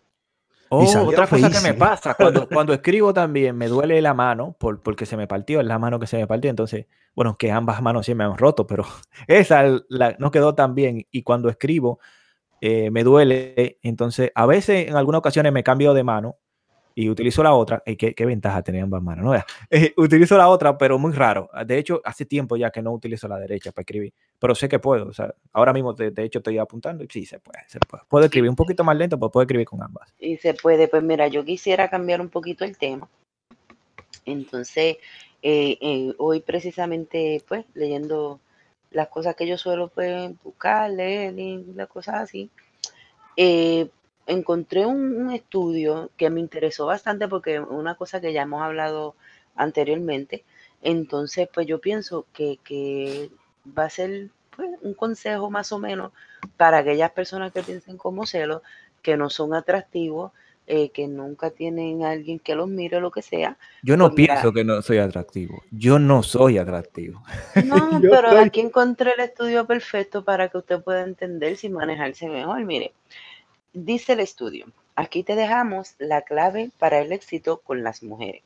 [0.68, 4.82] Oh, otra cosa que me pasa, cuando, cuando escribo también me duele la mano por,
[4.82, 7.80] porque se me partió, es la mano que se me partió, entonces, bueno, que ambas
[7.82, 8.84] manos sí me han roto, pero
[9.28, 11.06] esa la- no quedó tan bien.
[11.12, 12.00] Y cuando escribo
[12.60, 16.36] eh, me duele, entonces a veces en algunas ocasiones me cambio de mano
[16.98, 19.34] y utilizo la otra, y qué, qué ventaja tener ambas manos, ¿no?
[19.70, 23.28] Eh, utilizo la otra, pero muy raro, de hecho hace tiempo ya que no utilizo
[23.28, 26.38] la derecha para escribir, pero sé que puedo, o sea, ahora mismo de, de hecho
[26.38, 28.02] estoy apuntando y sí, se puede, se puede.
[28.08, 30.14] Puedo escribir un poquito más lento, pero puedo escribir con ambas.
[30.18, 33.08] Y se puede, pues mira, yo quisiera cambiar un poquito el tema.
[34.24, 34.96] Entonces,
[35.42, 38.40] eh, eh, hoy precisamente, pues, leyendo
[38.90, 42.50] las cosas que yo suelo pues, buscar, leer y las cosas así,
[43.36, 43.88] eh,
[44.26, 48.62] encontré un, un estudio que me interesó bastante porque es una cosa que ya hemos
[48.62, 49.14] hablado
[49.54, 50.44] anteriormente.
[50.82, 53.30] Entonces, pues yo pienso que, que
[53.76, 56.12] va a ser pues, un consejo más o menos
[56.56, 58.62] para aquellas personas que piensen como celo,
[59.02, 60.32] que no son atractivos,
[60.66, 63.56] eh, que nunca tienen a alguien que los mire o lo que sea.
[63.82, 64.34] Yo no Pues mira.
[64.34, 65.62] pienso que no soy atractivo.
[65.70, 67.22] Yo no soy atractivo.
[67.58, 72.28] No, pero soy- aquí encontré el estudio perfecto para que usted pueda entender si manejarse
[72.28, 72.64] mejor.
[72.64, 72.92] Mire,
[73.76, 78.42] dice el estudio, aquí te dejamos la clave para el éxito con las mujeres.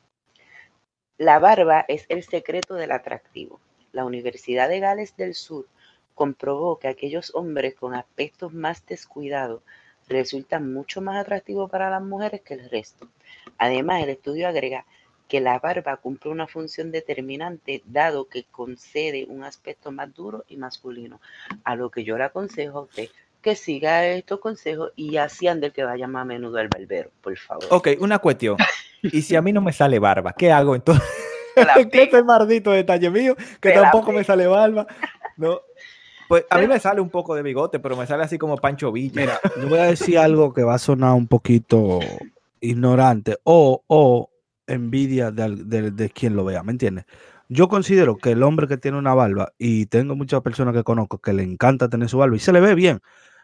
[1.19, 3.61] La barba es el secreto del atractivo.
[3.93, 5.69] La Universidad de Gales del Sur
[6.17, 9.63] comprobó que aquellos hombres con aspectos más descuidados
[10.09, 13.07] resultan mucho más atractivos para las mujeres que el resto.
[13.57, 14.85] Además, el estudio agrega
[15.29, 20.57] que la barba cumple una función determinante dado que concede un aspecto más duro y
[20.57, 21.21] masculino.
[21.63, 23.11] A lo que yo le aconsejo a usted
[23.43, 27.37] que siga estos consejos y así ande que vaya más a menudo al barbero, por
[27.39, 27.65] favor.
[27.71, 28.57] Ok, una cuestión.
[29.03, 31.09] Y si a mí no me sale barba, ¿qué hago entonces?
[31.91, 33.35] ¿Qué es el maldito detalle mío?
[33.59, 34.87] Que tampoco me sale barba.
[35.39, 35.61] No.
[36.29, 38.93] Pues a mí me sale un poco de bigote, pero me sale así como Pancho
[38.93, 39.21] Villa.
[39.23, 41.99] Mira, yo voy a decir algo que va a sonar un poquito
[42.61, 44.31] ignorante o, o
[44.67, 47.07] envidia de, de- de quien lo vea, ¿me entiendes?
[47.49, 51.19] Yo considero que el hombre que tiene una barba, y tengo muchas personas que conozco
[51.19, 53.01] que le encanta tener su barba y se le ve bien,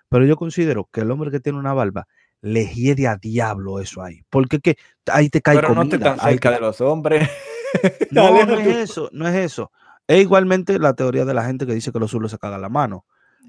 [0.09, 2.07] pero yo considero que el hombre que tiene una barba
[2.43, 4.77] le hiede a diablo eso ahí, porque que
[5.07, 7.29] ahí te cae pero no te comida, tan ahí cerca te- de los hombres.
[8.13, 9.71] no, no es eso, no es eso.
[10.07, 12.69] Es igualmente la teoría de la gente que dice que los zulos se cagan la
[12.69, 13.05] mano.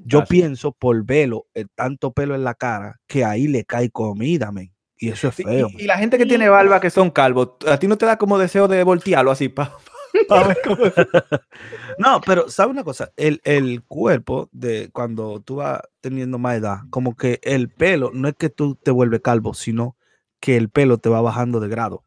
[0.05, 4.51] Yo pienso por velo, el tanto pelo en la cara, que ahí le cae comida,
[4.51, 4.71] men.
[4.99, 5.67] Y eso es feo.
[5.77, 8.17] y, y la gente que tiene barba que son calvos, ¿a ti no te da
[8.17, 9.49] como deseo de voltearlo así?
[9.49, 9.96] Pa, pa
[11.97, 13.11] No, pero ¿sabe una cosa?
[13.17, 18.27] El, el cuerpo de cuando tú vas teniendo más edad, como que el pelo, no
[18.27, 19.95] es que tú te vuelves calvo, sino
[20.39, 22.03] que el pelo te va bajando de grado.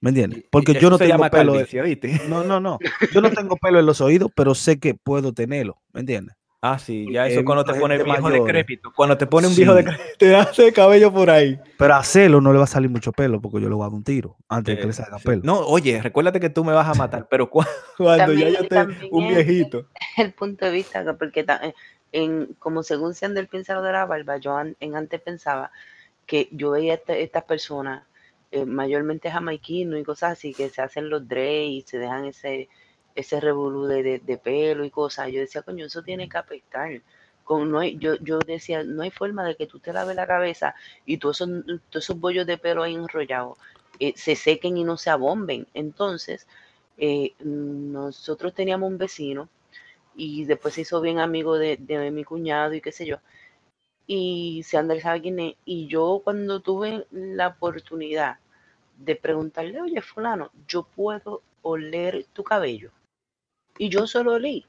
[0.00, 0.44] ¿Me entiendes?
[0.50, 1.52] Porque yo no tengo pelo.
[1.52, 2.20] de- ¿oíste?
[2.28, 2.78] No, no, no.
[3.12, 5.80] Yo no tengo pelo en los oídos, pero sé que puedo tenerlo.
[5.92, 6.34] ¿Me entiendes?
[6.64, 8.44] Ah, sí, ya eso cuando te pone viejo mayores.
[8.44, 8.92] decrépito.
[8.94, 9.78] Cuando te pone un viejo Sí.
[9.78, 11.58] decrépito, te hace cabello por ahí.
[11.76, 13.86] Pero a Celo no le va a salir mucho pelo porque yo le voy a
[13.88, 15.24] dar un tiro antes de que Eh, le salga sí.
[15.26, 15.42] pelo.
[15.44, 17.64] No, oye, recuérdate que tú me vas a matar, pero cu-
[17.98, 19.88] cuando También- ya yo esté un es- viejito.
[20.18, 21.74] el punto de vista, que- porque ta- eh,
[22.12, 25.72] en, como según Sander piensa lo de la barba, yo an- en antes pensaba
[26.26, 28.04] que yo veía esta- estas personas
[28.52, 32.68] eh, mayormente jamaiquino y cosas así, que se hacen los dreads y se dejan ese,
[33.14, 35.30] ese revolú de, de, pelo y cosas.
[35.32, 37.02] Yo decía, coño, eso tiene que afectar.
[37.44, 40.26] Con, no hay, yo, yo decía, no hay forma de que tú te laves la
[40.26, 40.74] cabeza
[41.06, 43.58] y todos esos, todos esos bollos de pelo ahí enrollados
[43.98, 45.66] eh, se sequen y no se abomben.
[45.74, 46.46] Entonces,
[46.98, 49.48] eh, nosotros teníamos un vecino
[50.16, 53.18] y después se hizo bien amigo de, de mi cuñado y qué sé yo.
[54.06, 55.56] Y se Andrés sabe quién.
[55.64, 58.38] Y yo cuando tuve la oportunidad
[58.98, 62.90] de preguntarle, oye, fulano, yo puedo oler tu cabello.
[63.78, 64.64] Y yo solo olí,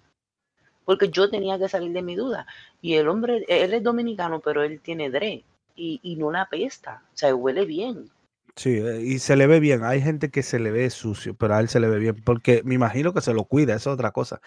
[0.85, 2.45] porque yo tenía que salir de mi duda.
[2.81, 5.43] Y el hombre, él es dominicano, pero él tiene dre
[5.75, 8.09] y, y no la apesta, o sea, huele bien.
[8.55, 9.83] Sí, eh, y se le ve bien.
[9.83, 12.61] Hay gente que se le ve sucio, pero a él se le ve bien, porque
[12.63, 14.41] me imagino que se lo cuida, eso es otra cosa.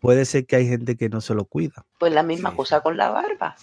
[0.00, 1.84] Puede ser que hay gente que no se lo cuida.
[1.98, 3.56] Pues la misma cosa con la barba.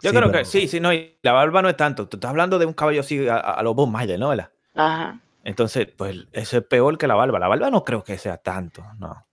[0.00, 2.08] Yo creo que sí, sí, no, y la barba no es tanto.
[2.08, 3.88] Tú estás hablando de un cabello así a, a los Bob
[4.18, 4.32] ¿no?
[4.74, 5.20] Ajá.
[5.44, 7.38] Entonces, pues eso es peor que la barba.
[7.38, 9.26] La barba no creo que sea tanto, no.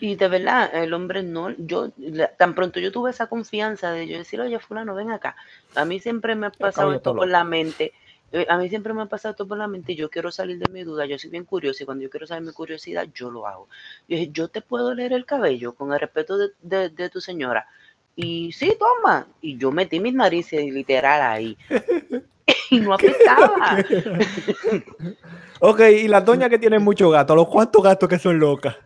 [0.00, 1.90] Y de verdad, el hombre no, yo,
[2.36, 5.36] tan pronto yo tuve esa confianza de yo decir, oye, fulano, ven acá.
[5.74, 7.92] A mí siempre me ha pasado esto por la mente.
[8.30, 9.94] Eh, a mí siempre me ha pasado esto por la mente.
[9.94, 11.06] Yo quiero salir de mi duda.
[11.06, 13.68] Yo soy bien curiosa y cuando yo quiero saber mi curiosidad, yo lo hago.
[14.08, 17.66] Yo dije, yo te puedo leer el cabello con el respeto de, de tu señora.
[18.14, 19.26] Y sí, toma.
[19.40, 21.56] Y yo metí mis narices literal ahí.
[22.70, 23.78] y no apestaba.
[25.60, 28.76] ok, y las doñas que tienen muchos gatos, ¿los cuántos gatos que son locas?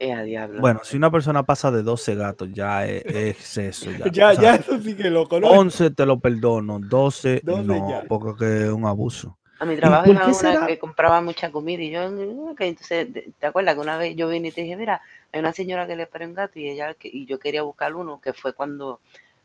[0.00, 0.60] Eh, diablo.
[0.60, 3.90] Bueno, si una persona pasa de 12 gatos, ya es, exceso.
[4.12, 5.48] Ya, ya, eso sí que loco, ¿no?
[5.48, 9.36] 11 te lo perdono, 12, no, porque es un abuso.
[9.58, 13.08] A mi trabajo era una que compraba mucha comida y yo, entonces,
[13.40, 15.96] ¿te acuerdas que una vez yo vine y te dije, mira, hay una señora que
[15.96, 19.00] le paró un gato y ella y yo quería buscar uno, que fue cuando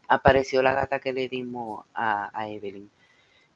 [0.07, 2.91] apareció la gata que le dimos a, a Evelyn.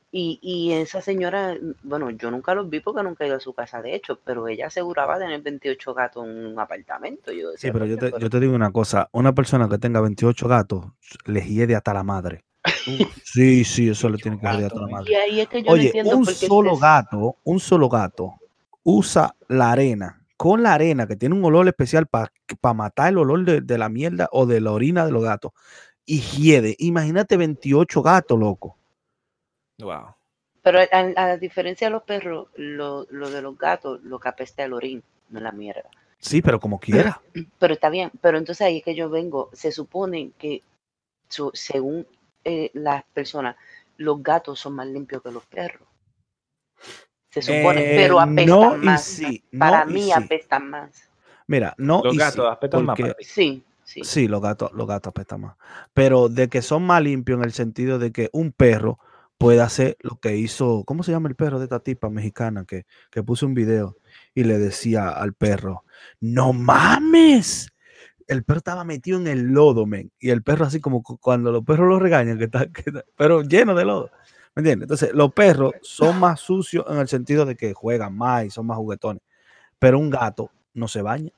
[0.10, 3.54] Y, y, esa señora, bueno, yo nunca los vi porque nunca he ido a su
[3.54, 7.34] casa, de hecho, pero ella aseguraba tener 28 gatos en un apartamento.
[7.34, 10.48] Yo sí, pero yo te, yo te, digo una cosa, una persona que tenga 28
[10.48, 10.86] gatos
[11.26, 12.46] les hiede hasta la madre.
[13.26, 15.14] sí, sí, eso le tiene que hiede hasta la madre.
[15.68, 18.36] Oye, un solo gato, un solo gato
[18.84, 22.32] usa la arena, con la arena que tiene un olor especial para
[22.74, 25.52] matar el olor de, de, la mierda o de la orina de los gatos.
[26.06, 26.78] Y hiede.
[26.80, 28.77] Imagínate 28 gatos, loco.
[29.80, 30.16] Wow.
[30.64, 35.04] Pero a, diferencia de los perros, lo, de los gatos, lo que apesta el orín,
[35.30, 35.90] no la mierda.
[36.20, 37.22] Sí, pero como quiera.
[37.60, 40.64] Pero está bien, pero entonces ahí es que yo vengo, se supone que
[41.54, 42.08] según
[42.44, 43.56] eh, las personas,
[43.98, 45.88] los gatos son más limpios que los perros.
[47.30, 49.22] Se supone, eh, pero apestan más.
[49.58, 51.10] para mí apestan más.
[51.46, 52.02] Mira, no.
[52.04, 52.98] Los gatos apestan más.
[53.20, 53.64] Sí.
[53.84, 54.02] Sí.
[54.04, 55.56] sí, los gatos, los gatos apestan más.
[55.94, 59.00] Pero de que son más limpios en el sentido de que un perro
[59.38, 62.86] puede hacer lo que hizo, ¿cómo se llama el perro de esta tipa mexicana que,
[63.12, 63.98] que puso un video
[64.34, 65.84] y le decía al perro,
[66.20, 67.70] no mames?
[68.28, 70.12] El perro estaba metido en el lodo, men.
[70.20, 72.68] Y el perro así como cuando los perros lo regañan, que está,
[73.16, 74.12] pero lleno de lodo.
[74.56, 74.86] ¿Me entiendes?
[74.86, 78.66] Entonces, los perros son más sucios en el sentido de que juegan más y son
[78.66, 79.22] más juguetones.
[79.80, 81.32] Pero un gato no se baña.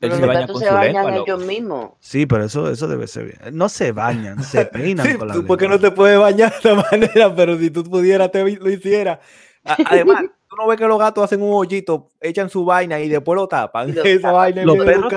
[0.00, 1.90] Pero se, baña se bañan ellos mismos.
[2.00, 3.56] Sí, pero eso, eso debe ser bien.
[3.56, 6.74] No se bañan, se peinan con la Tú porque no te puedes bañar de esta
[6.90, 9.18] manera, pero si tú pudieras, te lo hicieras.
[9.62, 13.36] Además, tú no ves que los gatos hacen un hoyito, echan su vaina y después
[13.36, 13.94] lo tapan.
[14.02, 15.12] Esa vaina los perros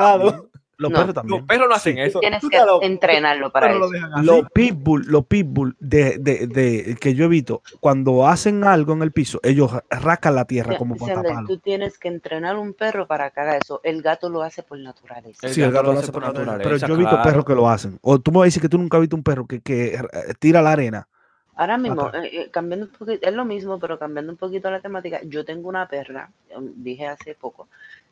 [0.78, 1.40] los perros también.
[1.40, 2.20] Los perros no hacen eso.
[2.20, 3.90] Tienes que entrenarlo para eso.
[4.22, 9.02] Los pitbull, los pitbull de, de, de, que yo he visto, cuando hacen algo en
[9.04, 11.48] el piso, ellos rascan la tierra como para taparlo.
[11.48, 13.82] Tú tienes que entrenar un perro para que haga eso.
[13.84, 15.48] El gato lo hace por naturaleza.
[15.50, 16.64] sí, el gato lo hace por naturaleza.
[16.64, 18.00] Pero yo he visto perros que lo hacen.
[18.02, 20.00] O tú me vas a decir que tú nunca has visto un perro que, que
[20.40, 21.08] tira la arena.
[21.56, 24.82] Ahora mismo, eh, eh, cambiando un poquito, es lo mismo, pero cambiando un poquito la
[24.82, 26.32] temática, yo tengo una perra,
[26.76, 27.68] dije hace poco,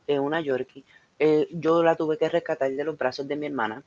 [0.05, 0.85] eh, una Yorkie,
[1.23, 3.83] eh, yo la tuve que rescatar de los brazos de mi hermana.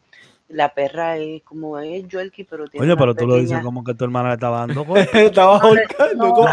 [0.47, 2.87] La perra es como es Joelky, pero tiene.
[2.87, 4.87] Oye, pero tú lo dices como que tu hermana le estaba dando.
[5.13, 6.47] estaba ahorcando.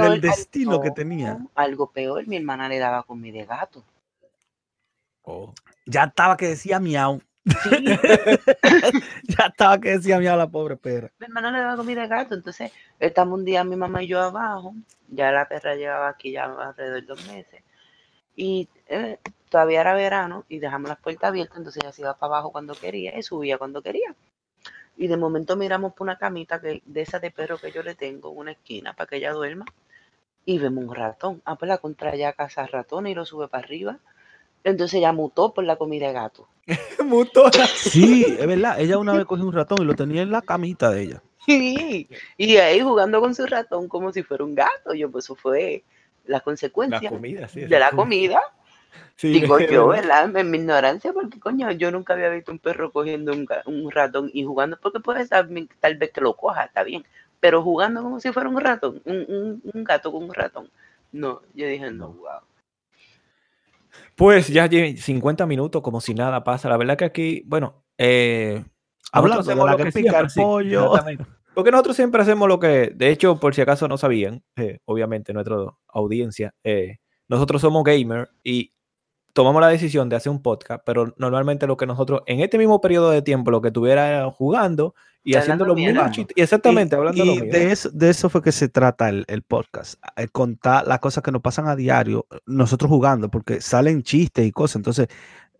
[0.00, 1.36] del, destino que tenía.
[1.54, 3.84] Algo peor, mi hermana le daba comida de gato.
[5.20, 5.52] Oh.
[5.84, 7.20] Ya estaba que decía miau.
[7.44, 11.10] ya estaba que decía miau la pobre perra.
[11.18, 14.18] Mi hermana le daba comida de gato, entonces estamos un día mi mamá y yo
[14.18, 14.72] abajo.
[15.08, 17.62] Ya la perra llevaba aquí ya alrededor de dos meses.
[18.34, 19.18] Y eh,
[19.52, 22.74] todavía era verano y dejamos las puertas abiertas, entonces ella se iba para abajo cuando
[22.74, 24.16] quería y subía cuando quería.
[24.96, 27.94] Y de momento miramos por una camita que, de esa de perro que yo le
[27.94, 29.66] tengo, una esquina para que ella duerma,
[30.44, 31.42] y vemos un ratón.
[31.44, 33.98] Ah, pues la contra ya casa ratón y lo sube para arriba.
[34.64, 36.48] Entonces ella mutó por la comida de gato.
[37.04, 37.50] mutó.
[37.74, 38.80] Sí, es verdad.
[38.80, 41.22] Ella una vez cogió un ratón y lo tenía en la camita de ella.
[41.44, 44.94] Sí, y ahí jugando con su ratón como si fuera un gato.
[44.94, 45.84] Yo, pues eso fue
[46.24, 48.40] la consecuencia comida, sí, de la comida.
[49.16, 50.34] Sí, Digo yo, verdad.
[50.36, 54.30] En mi ignorancia, porque coño, yo nunca había visto un perro cogiendo un, un ratón
[54.32, 55.48] y jugando, porque puede ser
[55.80, 57.04] tal vez que lo coja, está bien,
[57.40, 60.68] pero jugando como si fuera un ratón, un, un- un gato con un ratón.
[61.12, 62.40] No, yo dije, no, wow.
[64.16, 66.68] Pues ya lle- 50 minutos como si nada pasa.
[66.68, 68.64] La verdad que aquí, bueno, eh,
[69.12, 70.92] Hablando nosotros de lo que que pica siempre, el sí, pollo.
[71.54, 75.34] Porque nosotros siempre hacemos lo que, de hecho, por si acaso no sabían, eh, obviamente
[75.34, 75.56] nuestra
[75.88, 76.96] audiencia, eh,
[77.28, 78.72] nosotros somos gamer y
[79.32, 82.80] tomamos la decisión de hacer un podcast, pero normalmente lo que nosotros, en este mismo
[82.80, 86.10] periodo de tiempo, lo que estuviera era jugando y haciendo hablando los mismos mierda.
[86.10, 86.36] chistes.
[86.36, 87.52] y Exactamente, Y- hablando y lo mismo.
[87.52, 91.22] de eso, de eso fue que se trata el, el podcast, eh, contar las cosas
[91.22, 94.76] que nos pasan a diario, nosotros jugando, porque salen chistes y cosas.
[94.76, 95.08] Entonces,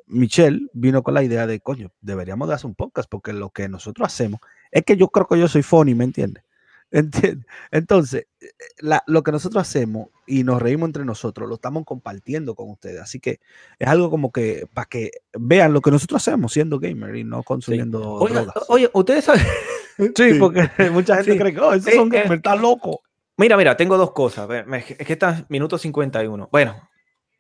[0.07, 3.69] Michelle vino con la idea de, coño, deberíamos de hacer un podcast, porque lo que
[3.69, 6.45] nosotros hacemos es que yo creo que yo soy funny, ¿me entiendes?
[6.93, 7.47] ¿Entiendes?
[7.71, 8.47] Entonces, eh,
[8.81, 13.01] la- lo que nosotros hacemos y nos reímos entre nosotros, lo estamos compartiendo con ustedes.
[13.01, 13.41] Así que
[13.79, 17.43] es algo como que para que vean lo que nosotros hacemos siendo gamer y no
[17.43, 18.47] consumiendo drogas.
[18.69, 19.43] oye, ustedes saben.
[20.17, 20.63] Sí, porque
[20.93, 21.39] mucha gente Sí.
[21.39, 22.97] cree que, oh, esos Eh, son eh, gamers, están locos.
[23.37, 24.49] Mira, mira, tengo dos cosas.
[24.89, 26.49] Es que está minuto 51.
[26.51, 26.89] Bueno,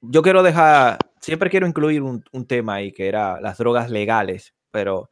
[0.02, 4.54] yo quiero dejar, siempre quiero incluir un, un tema ahí que era las drogas legales,
[4.70, 5.10] pero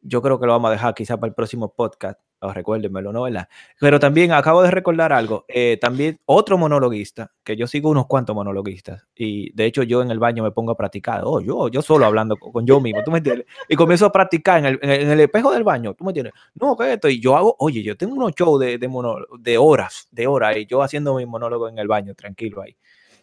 [0.00, 2.18] yo creo que lo vamos a dejar quizá para el próximo podcast.
[2.40, 3.22] Oh, recuérdenmelo, ¿no?
[3.22, 3.48] ¿verdad?
[3.80, 5.44] Pero también acabo de recordar algo.
[5.48, 10.12] eh, también otro monologuista, que yo sigo unos cuantos monologuistas, y de hecho yo en
[10.12, 11.22] el baño me pongo a practicar.
[11.24, 13.46] Oh, yo, yo solo hablando con, yo mismo, ¿tú me entiendes?
[13.68, 16.32] Y comienzo a practicar en el, en el- espejo del baño, ¿tú me entiendes?
[16.54, 20.26] No, que esto, y yo hago, oye, yo tengo unos shows de, de horas, de
[20.28, 22.76] horas, y yo haciendo mi monólogo en el baño, tranquilo ahí.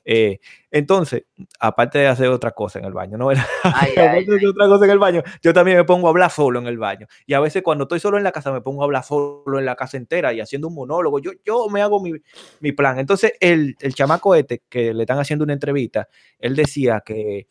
[0.07, 0.39] Eh,
[0.69, 1.23] entonces,
[1.59, 3.29] aparte de hacer otra cosa en el baño, ¿no?
[3.63, 6.67] Ay, ay, otra cosa en el baño, yo también me pongo a hablar solo en
[6.67, 7.07] el baño.
[7.25, 9.65] Y a veces cuando estoy solo en la casa, me pongo a hablar solo en
[9.65, 11.19] la casa entera y haciendo un monólogo.
[11.19, 12.13] Yo, yo me hago mi,
[12.59, 12.99] mi plan.
[12.99, 16.07] Entonces, el, el chamaco este que le están haciendo una entrevista,
[16.39, 17.47] él decía que,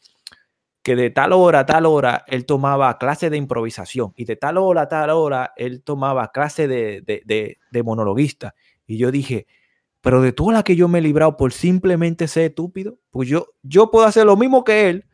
[0.82, 4.58] que de tal hora a tal hora él tomaba clase de improvisación y de tal
[4.58, 8.54] hora a tal hora él tomaba clase de, de, de, de monologuista.
[8.86, 9.46] Y yo dije,
[10.04, 13.46] pero de todas las que yo me he librado por simplemente ser estúpido, pues yo,
[13.62, 15.04] yo puedo hacer lo mismo que él,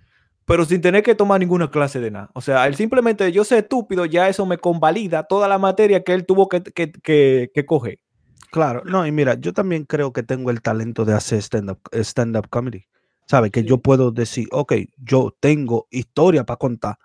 [0.45, 2.29] pero sin tener que tomar ninguna clase de nada.
[2.35, 6.13] O sea, él simplemente yo ser estúpido, ya eso me convalida toda la materia que
[6.13, 7.99] él tuvo que, que, que, que coger.
[8.51, 12.37] Claro, no, y mira, yo también creo que tengo el talento de hacer stand-up stand
[12.37, 12.85] -up comedy.
[13.27, 13.53] ¿Sabe?
[13.53, 16.97] Que yo puedo decir, ok, yo tengo historia para contar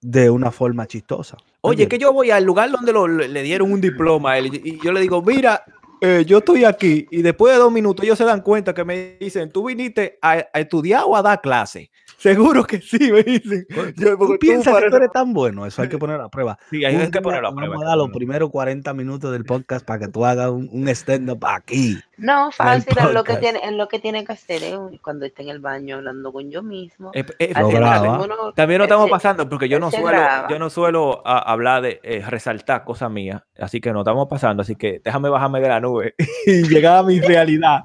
[0.00, 1.36] de una forma chistosa.
[1.60, 4.80] Oye, que yo voy al lugar donde lo- le dieron un diploma a él y
[4.82, 5.62] yo le digo, mira,
[6.00, 9.16] eh, yo estoy aquí y después de dos minutos ellos se dan cuenta que me
[9.18, 11.90] dicen, tú viniste a, a estudiar o a dar clase.
[12.18, 13.64] Seguro que sí, me dicen.
[13.70, 13.76] Yo,
[14.12, 15.64] ¿Tú porque tú piensas que tú eres tan bueno?
[15.66, 16.58] Eso hay que poner a prueba.
[16.68, 17.70] Sí, hay Un que ponerlo a prueba.
[17.74, 20.88] Vamos a dar los primeros 40 minutos del podcast para que tú hagas un, un
[20.88, 21.96] stand-up aquí.
[22.16, 23.40] No, fácil, es lo que podcast.
[23.40, 26.32] tiene, es lo que tiene que hacer es un- cuando esté en el baño hablando
[26.32, 27.12] con yo mismo.
[27.14, 28.18] Eh, eh, Lo haciendo graba.
[28.24, 30.48] uno- También lo estamos se- pasando porque yo no suelo, graba.
[30.48, 34.62] yo no suelo a- hablar de eh, resaltar cosas mías, así que no estamos pasando,
[34.62, 36.14] así que déjame bajarme de la nube
[36.46, 37.82] y llegar a mi realidad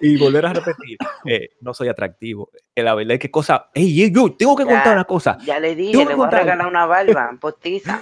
[0.00, 0.96] y volver a repetir.
[1.26, 2.50] eh, no soy atractivo.
[2.74, 4.70] Eh, la verdad es que cosa, ey, ey, yo tengo que Ya.
[4.70, 5.38] contar una cosa.
[5.44, 8.00] Ya le dije, le voy a regalar una barba postiza.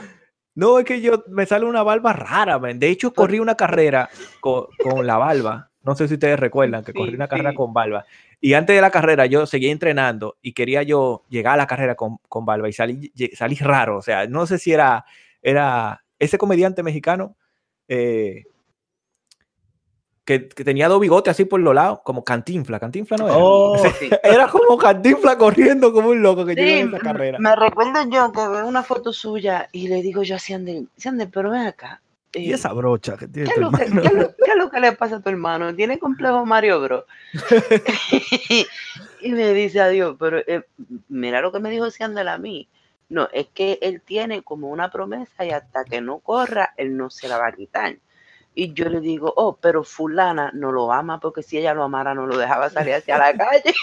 [0.55, 2.79] No, es que yo me sale una barba rara, man.
[2.79, 4.09] De hecho, corrí una carrera
[4.41, 5.71] con, con la barba.
[5.83, 7.57] No sé si ustedes recuerdan que corrí una carrera sí.
[7.57, 8.05] con barba.
[8.41, 11.95] Y antes de la carrera yo seguía entrenando y quería yo llegar a la carrera
[11.95, 13.99] con, con barba y salí, salí raro.
[13.99, 15.05] O sea, no sé si era,
[15.43, 17.37] era ese comediante mexicano
[17.87, 18.45] eh,
[20.27, 22.79] que, que tenía dos bigotes así por los lados, como cantinfla.
[22.79, 23.37] Cantinfla no era.
[23.39, 24.11] Oh, Sí.
[24.23, 27.39] Era como cantinfla corriendo como un loco que Sí, llegó en esa carrera.
[27.39, 30.89] me recuerdo yo que veo una foto suya y le digo yo a Ciandel,
[31.33, 32.03] pero ven acá.
[32.35, 34.03] y eh, esa brocha que tiene ¿Qué tu es, lo que, hermano.
[34.03, 35.75] qué es lo- qué es lo que le pasa a tu hermano?
[35.75, 37.05] ¿Tiene complejo Mario Bros?
[39.21, 40.65] y me dice adiós, pero eh,
[41.09, 42.69] mira lo que me dijo Ciandel a mí.
[43.09, 47.09] No, es que él tiene como una promesa y hasta que no corra, él no
[47.11, 47.97] se la va a quitar.
[48.59, 52.15] Y yo le digo, oh, pero fulana no lo ama porque si ella lo amara
[52.15, 53.75] no lo dejaba salir hacia la calle.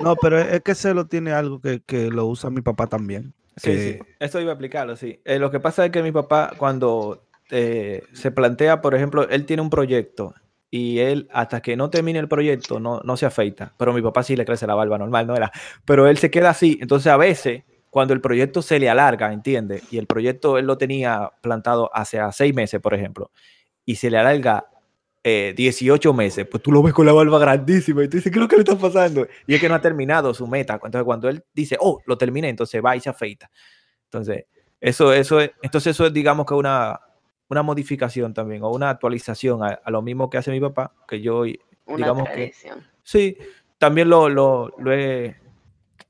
[0.00, 3.34] No, pero es que se lo tiene algo que, que lo usa mi papá también.
[3.56, 5.20] Sí, que- sí, eso iba a explicarlo, sí.
[5.26, 9.44] Eh, lo que pasa es que mi papá, cuando eh, se plantea, por ejemplo, él
[9.44, 10.34] tiene un proyecto
[10.70, 13.74] y él, hasta que no termine el proyecto, no, no se afeita.
[13.78, 15.52] Pero mi papá sí le crece la barba normal, no era.
[15.84, 16.78] Pero él se queda así.
[16.80, 19.82] Entonces, a veces, cuando el proyecto se le alarga, ¿entiendes?
[19.92, 23.30] Y el proyecto él lo tenía plantado hace seis meses, por ejemplo,
[23.88, 24.66] y se le alarga
[25.24, 28.38] eh, 18 meses, pues tú lo ves con la barba grandísima y tú dices, ¿qué
[28.38, 29.26] es lo que le está pasando?
[29.46, 30.74] Y es que no ha terminado su meta.
[30.74, 33.50] Entonces, cuando él dice, oh, lo terminé, entonces va y se afeita.
[34.04, 34.44] Entonces,
[34.78, 37.00] eso, eso es, entonces eso es, digamos que una,
[37.48, 41.44] una modificación también o una actualización a, lo mismo que hace mi papá, que yo,
[41.44, 42.52] digamos que...
[43.02, 43.38] Sí,
[43.78, 45.34] también lo, lo, lo he,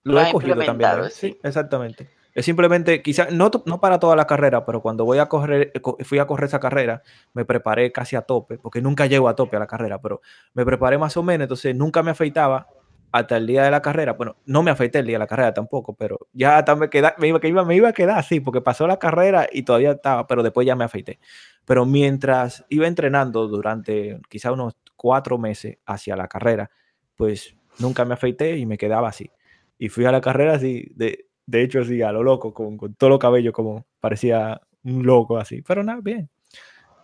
[0.03, 0.91] lo, he cogido también.
[1.12, 1.39] Sí.
[1.45, 2.09] exactamente.
[2.39, 6.05] Es simplemente, quizás, no, no para toda la carrera, pero cuando voy a correr, eh,
[6.05, 7.03] fui a correr esa carrera,
[7.34, 10.20] me preparé casi a tope, porque nunca llego a tope a la carrera, pero
[10.55, 12.68] me preparé más o menos, entonces nunca me afeitaba
[13.11, 14.12] hasta el día de la carrera.
[14.12, 17.26] Bueno, no me afeité el día de la carrera tampoco, pero ya me, queda, me,
[17.26, 20.64] iba, me iba a quedar así, porque pasó la carrera y todavía estaba, pero después
[20.64, 21.18] ya me afeité.
[21.64, 26.70] Pero mientras iba entrenando durante quizá unos cuatro meses hacia la carrera,
[27.16, 29.28] pues nunca me afeité y me quedaba así.
[29.76, 32.94] Y fui a la carrera así, de, de hecho así, a lo loco, con, con
[32.94, 35.62] todo lo cabello como parecía un loco así.
[35.62, 36.28] Pero nada, bien.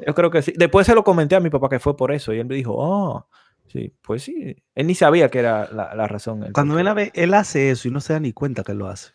[0.06, 0.52] Yo creo que sí.
[0.56, 2.74] Después se lo comenté a mi papá que fue por eso y él me dijo,
[2.76, 3.26] oh,
[3.66, 4.56] Sí, pues sí.
[4.74, 6.52] Él ni sabía que era la, razón.
[6.52, 9.10] Cuando él, él hace eso y no se da ni cuenta que lo hace.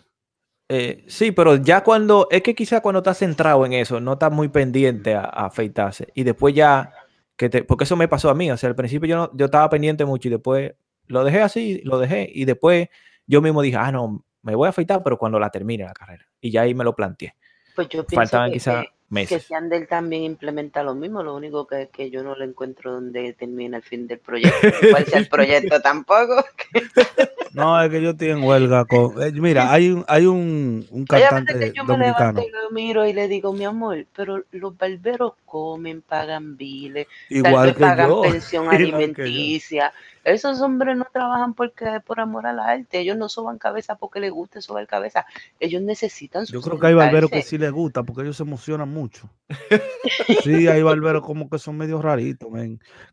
[0.68, 4.32] Eh, sí, pero ya cuando, es que quizá cuando estás centrado en eso, no estás
[4.32, 6.10] muy pendiente a, afeitarse.
[6.14, 6.94] Y después ya,
[7.38, 9.46] que te, porque eso me pasó a mí, o sea, al principio yo, no, yo
[9.46, 10.74] estaba pendiente mucho y después
[11.08, 12.90] lo dejé así, lo dejé y después
[13.26, 16.26] yo mismo dije, ah, no, me voy a afeitar, pero cuando la termine la carrera.
[16.42, 17.36] Y ya ahí me lo planteé.
[17.76, 21.90] Pues yo pienso Faltaban quizá que Yandel también implementa lo mismo, lo único que, es
[21.90, 25.82] que yo no lo encuentro donde termina el fin del proyecto, cuál sea el proyecto
[25.82, 26.44] tampoco.
[27.54, 29.22] no, es que yo estoy en huelga con...
[29.22, 32.40] Eh, mira, hay un, hay un, un cantante que yo dominicano.
[32.40, 37.74] Me lo miro y le digo, mi amor, pero los barberos comen, pagan biles, Igual
[37.74, 39.92] que pagan pensión alimenticia.
[40.24, 43.00] Esos hombres no trabajan porque por amor al arte.
[43.00, 45.26] Ellos no soban cabeza porque les guste sobar cabeza.
[45.60, 48.90] Ellos necesitan Yo creo que hay barberos que sí les gusta porque ellos se emocionan
[48.90, 49.30] mucho.
[50.44, 52.50] sí, hay barberos como que son medio raritos,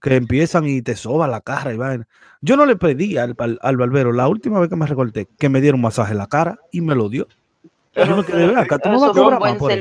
[0.03, 2.07] que empiezan y te soban la cara y van.
[2.41, 5.61] Yo no le pedí al, al, barbero la última vez que me recorté que me
[5.61, 7.29] diera un masaje en la cara y me lo dio.
[7.95, 8.23] Pero,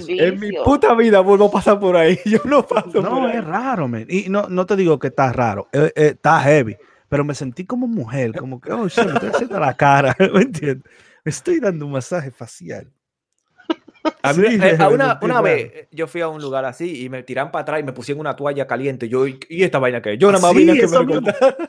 [0.07, 2.17] En mi puta vida vuelvo a pasar por ahí.
[2.25, 4.05] Yo no paso No, es raro, man.
[4.07, 5.67] Y no, no te digo que está raro.
[5.73, 6.77] Eh, eh, está heavy
[7.15, 10.41] pero me sentí como mujer, como que, oh, shit, me estoy haciendo la cara, ¿me
[10.41, 10.83] entiendes?
[11.23, 12.91] Me estoy dando un masaje facial.
[14.21, 17.53] A mí, eh, una, una vez yo fui a un lugar así y me tiran
[17.53, 19.07] para atrás y me pusieron una toalla caliente.
[19.07, 20.97] Yo, ¿y esta vaina que Yo nada más vine que me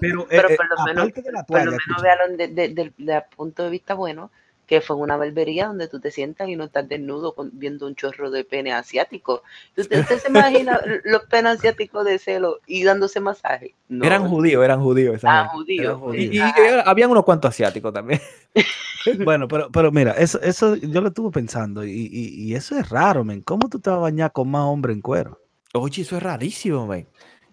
[0.00, 1.12] Pero, pero eh, por lo menos,
[1.46, 2.92] por lo menos vean desde el
[3.36, 4.32] punto de vista bueno
[4.66, 8.30] que fue una barbería donde tú te sientas y no estás desnudo viendo un chorro
[8.30, 9.42] de pene asiático.
[9.76, 13.74] ¿Usted, se imagina los penes asiáticos de celo y dándose masaje?
[13.88, 15.22] Eran judíos, eran judíos.
[15.24, 16.00] Ah, judíos.
[16.14, 16.40] Y,
[16.84, 18.20] habían unos cuantos asiáticos también.
[19.24, 23.24] bueno, pero, pero mira, eso, eso yo lo estuve pensando y, y, eso es raro,
[23.24, 23.42] men.
[23.42, 25.40] ¿Cómo tú te vas a bañar con más hombre en cuero?
[25.74, 27.06] Oye, eso es rarísimo, men.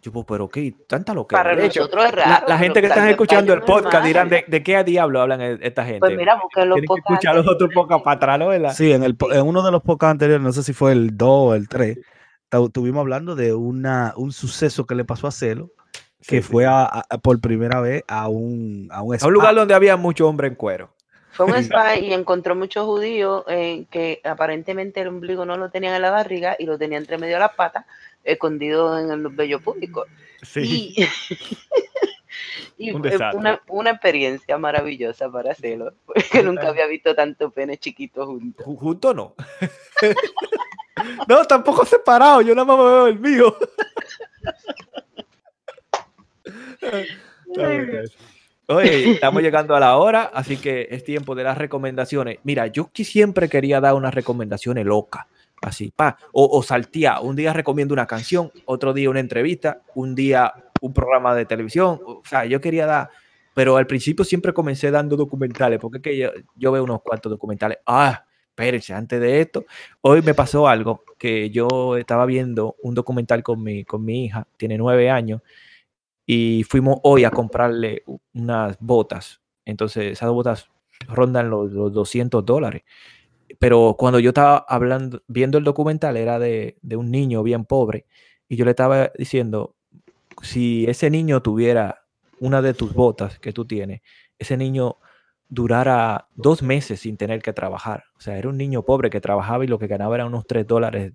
[0.04, 2.46] Yo, pues, pero qué, tanta que Para nosotros es raro.
[2.46, 5.86] La, gente que está escuchando el podcast dirán, ¿de, ¿de, qué diablo hablan e, esta
[5.86, 6.02] gente?
[6.02, 7.10] Pues mira, porque los podcasts.
[7.10, 8.74] escuchar los otros podcasts para atrás, ¿verdad?
[8.74, 11.30] Sí, en, el, en uno de los podcasts anteriores, no sé si fue el 2
[11.30, 11.98] o el 3,
[12.52, 15.72] estuvimos hablando de una, un suceso que le pasó a Celo,
[16.28, 19.96] que fue A, por primera vez a un, a un A un lugar donde había
[19.96, 20.94] mucho hombre en cuero.
[21.32, 25.96] Fue un spa y encontró muchos judíos eh, que aparentemente el ombligo no lo tenían
[25.96, 27.86] en la barriga y lo tenían entre medio de las patas
[28.24, 30.08] escondido en los bellos públicos.
[30.42, 30.96] Sí.
[32.78, 32.92] Y,
[33.36, 38.66] una, una, experiencia maravillosa para hacerlo, porque nunca había visto tanto pene chiquito juntos.
[38.66, 39.36] Junto no.
[41.28, 43.56] no, tampoco separado, yo nada más veo el mío.
[48.68, 52.40] Oye, estamos llegando a la hora, así que es tiempo de las recomendaciones.
[52.44, 55.26] Mira, yo siempre quería dar unas recomendaciones locas
[55.68, 60.16] así, pa, o, o saltea, un día recomiendo una canción, otro día una entrevista, un
[60.16, 63.10] día un programa de televisión, o sea, yo quería dar,
[63.54, 67.30] pero al principio siempre comencé dando documentales, porque es que yo, yo veo unos cuantos
[67.30, 69.66] documentales, ah, espérense, antes de esto,
[70.02, 74.46] hoy me pasó algo, que yo estaba viendo un documental con mi, con mi hija,
[74.58, 75.42] tiene nueve años,
[76.26, 78.04] y fuimos hoy a comprarle
[78.34, 80.70] unas botas, entonces esas botas
[81.08, 82.84] rondan los, los 200 dólares
[83.60, 88.06] pero cuando yo estaba hablando, viendo el documental, era de, un niño bien pobre,
[88.48, 89.76] y yo le estaba diciendo,
[90.42, 92.06] si ese niño tuviera
[92.40, 94.02] una de tus botas que tú tienes,
[94.38, 94.98] ese niño
[95.48, 98.06] durara dos meses sin tener que trabajar.
[98.18, 100.68] O sea, era un niño pobre que trabajaba y lo que ganaba era unos tres
[100.68, 101.14] dólares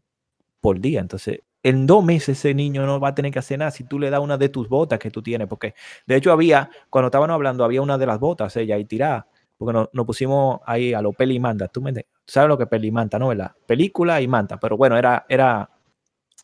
[0.60, 1.00] por día.
[1.00, 3.98] Entonces, en dos meses ese niño no va a tener que hacer nada si tú
[3.98, 5.48] le das una de tus botas que tú tienes.
[5.48, 5.74] Porque,
[6.06, 9.26] de hecho, había, cuando estaban hablando, había una de las botas, ella ahí tirada
[9.58, 11.68] porque nos, pusimos ahí a lo peli y manta.
[11.68, 11.92] ¿Tú, me,
[12.28, 13.34] sabes lo que peli y manta, no?
[13.34, 15.70] La película y manta, pero bueno, era, era,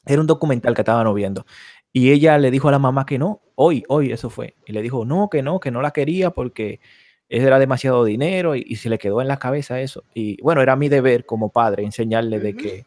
[0.05, 1.47] era un documental que estaban viendo.
[1.93, 4.57] Y ella le dijo a la mamá que no, hoy, hoy eso fue.
[4.66, 6.80] Y le dijo, no, que no, que no la quería porque
[7.28, 10.05] era demasiado dinero y, se le quedó en la cabeza eso.
[10.14, 12.87] Y bueno, era mi deber como padre enseñarle de que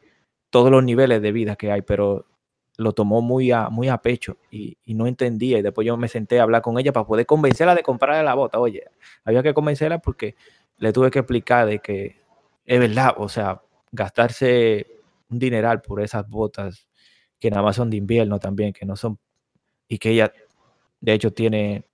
[0.49, 2.25] todos los niveles de vida que hay, pero
[2.77, 5.59] lo tomó muy a, muy a pecho y, no entendía.
[5.59, 8.33] Y después yo me senté a hablar con ella para poder convencerla de comprarle la
[8.35, 8.59] bota.
[8.59, 8.83] Oye,
[9.23, 10.35] había que convencerla porque
[10.77, 12.26] le tuve que explicar de que
[12.67, 13.61] es verdad, o sea,
[13.91, 14.85] gastarse
[15.29, 16.87] un dineral por esas botas
[17.39, 19.17] que nada más son de invierno también, que no son,
[19.87, 20.33] y que ella
[20.99, 21.85] de hecho tiene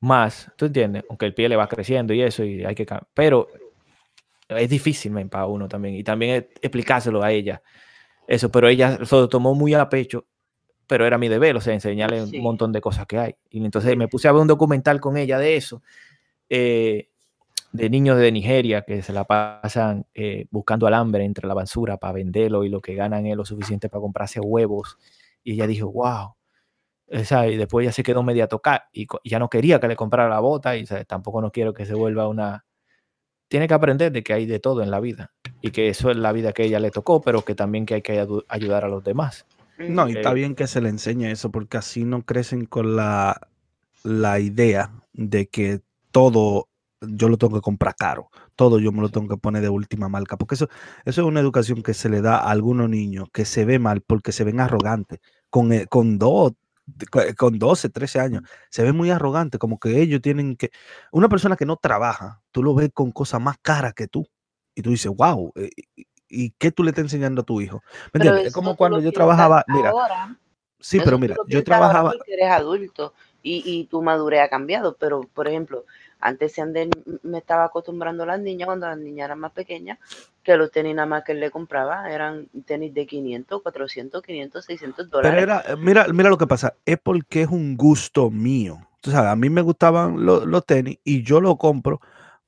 [0.00, 1.04] más, ¿tú entiendes?
[1.08, 3.48] Aunque el pie le va creciendo y eso, y hay que pero
[4.48, 7.62] es difícil para uno también, y también explicárselo a ella,
[8.26, 10.26] eso, pero ella se lo tomó muy a pecho,
[10.86, 13.36] pero era mi deber, o sea, enseñarle un montón de cosas que hay.
[13.50, 15.82] Y entonces me puse a ver un documental con ella de eso,
[16.50, 17.08] eh,
[17.72, 22.14] de niños de Nigeria que se la pasan eh, buscando alambre entre la basura para
[22.14, 24.98] venderlo y lo que ganan es lo suficiente para comprarse huevos.
[25.44, 26.34] Y ella dijo, wow,
[27.10, 30.40] y después ya se quedó media tocar y, ya no quería que le comprara la
[30.40, 32.64] bota y tampoco no quiero que se vuelva una...
[33.48, 36.18] Tiene que aprender de que hay de todo en la vida y que eso es
[36.18, 39.02] la vida que ella le tocó, pero que también que hay que ayudar a los
[39.02, 39.46] demás.
[39.78, 43.48] No, y está bien que se le enseñe eso porque así no crecen con la,
[44.02, 46.68] la idea de que todo
[47.00, 50.08] yo lo tengo que comprar caro, todo yo me lo tengo que poner de última
[50.08, 50.68] marca, porque eso,
[51.04, 54.00] eso es una educación que se le da a algunos niños que se ve mal
[54.00, 55.20] porque se ven arrogantes,
[55.50, 56.52] con, eh, con dos,
[57.24, 60.70] eh, con 12, 13 años, se ve muy arrogante, como que ellos tienen que...
[61.12, 64.26] Una persona que no trabaja, tú lo ves con cosas más caras que tú.
[64.74, 65.70] Y tú dices, wow, eh,
[66.28, 67.82] ¿y qué tú le estás enseñando a tu hijo?
[68.14, 69.92] Es como cuando yo trabajaba, mira,
[70.78, 72.12] sí, pero mira, yo trabajaba...
[72.26, 75.84] Eres adulto y, y tu madurez ha cambiado, pero por ejemplo,
[76.20, 79.98] antes se me estaba acostumbrando a las niñas, cuando las niñas eran más pequeñas,
[80.42, 85.10] que los tenis nada más que le compraba eran tenis de 500, 400, 500, 600
[85.10, 85.40] dólares.
[85.40, 88.78] Pero era, mira, mira lo que pasa, es porque es un gusto mío.
[89.00, 92.00] Tú sabes, a mí me gustaban los, tenis y yo lo compro.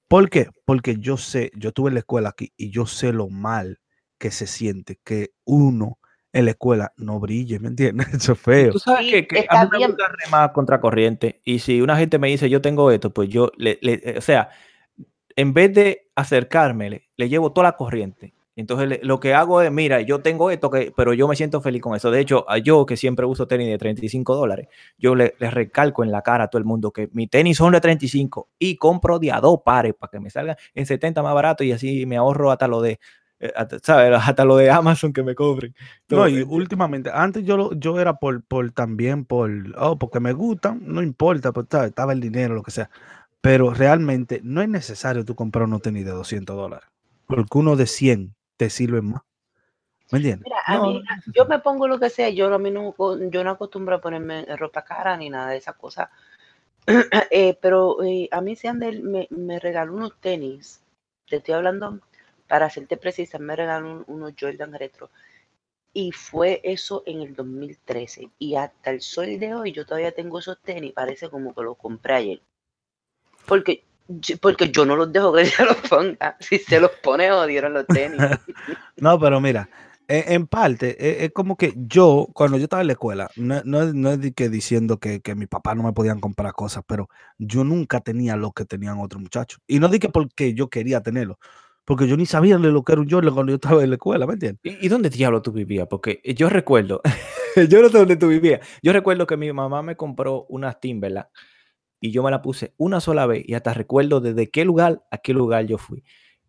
[0.09, 0.49] ¿Por qué?
[0.65, 3.79] Porque yo sé, yo estuve en la escuela aquí y yo sé lo mal
[4.19, 6.00] que se siente que uno
[6.33, 8.09] en la escuela no brille, ¿me entiendes?
[8.15, 8.73] Eso es feo.
[8.73, 12.29] Tú sabes que, a mí me gusta remar contra corriente y si una gente me
[12.29, 14.51] dice yo tengo esto, pues yo, le, eh, o sea,
[15.37, 18.35] en vez de acercarme, le, llevo toda la corriente.
[18.57, 21.81] Entonces lo que hago es, mira, yo tengo esto, que, pero yo me siento feliz
[21.81, 22.11] con eso.
[22.11, 24.69] De hecho, a yo que siempre uso tenis de 35 dólares,
[24.99, 27.81] yo le, recalco en la cara a todo el mundo que mi tenis son de
[27.81, 31.65] 35 y compro de a dos pares para que me salgan en 70 más barato
[31.65, 32.99] y así me ahorro hasta lo de
[33.83, 34.19] ¿sabes?
[34.29, 35.75] Hasta lo de Amazon que me cobren.
[36.09, 40.81] no, y últimamente, antes yo, yo era por, por también por, oh, porque me gustan,
[40.85, 42.91] no importa, pues estaba el dinero, lo que sea.
[43.41, 46.89] Pero realmente no es necesario tú comprar unos tenis de 200 dólares,
[47.27, 49.23] porque uno de 100 te sirve más.
[50.13, 50.45] ¿Me entiendes?
[50.45, 51.03] Mira, a mí,
[51.35, 52.95] yo me pongo lo que sea, yo, a mí no,
[53.31, 56.09] yo no acostumbro a ponerme ropa cara ni nada de esas cosas.
[57.31, 60.83] Eh, pero eh, a mí se me, me regaló unos tenis,
[61.29, 62.01] te estoy hablando
[62.51, 65.09] para hacerte precisa, me regalaron unos Jordan Retro.
[65.93, 68.29] Y fue eso en el 2013.
[68.41, 70.93] Y hasta el sol de hoy yo todavía tengo esos tenis.
[70.93, 72.43] Parece como que los compré ayer.
[73.47, 73.85] Porque,
[74.41, 76.37] porque yo no los dejo que se los ponga.
[76.41, 78.19] Si se los pone, odieron los tenis.
[78.97, 79.69] no, pero mira,
[80.09, 84.11] en parte, e, es, como que yo, cuando yo estaba en la escuela, no, no,
[84.11, 88.01] es que diciendo que, que mi papá no me podían comprar cosas, pero yo nunca
[88.01, 89.61] tenía lo que tenían otros muchachos.
[89.69, 91.39] Y no dije porque yo quería tenerlo,
[91.91, 94.25] porque yo ni sabía lo que era un Jordan cuando yo estaba en la escuela,
[94.25, 94.61] ¿me entiendes?
[94.63, 95.89] ¿Y, dónde diablo tú vivías?
[95.89, 97.01] Porque yo recuerdo,
[97.69, 101.27] yo no sé dónde tú vivías, yo recuerdo que mi mamá me compró unas Timberland
[101.99, 105.19] y yo me la puse una sola vez y hasta recuerdo desde qué lugar a
[105.19, 106.05] qué lugar yo fui.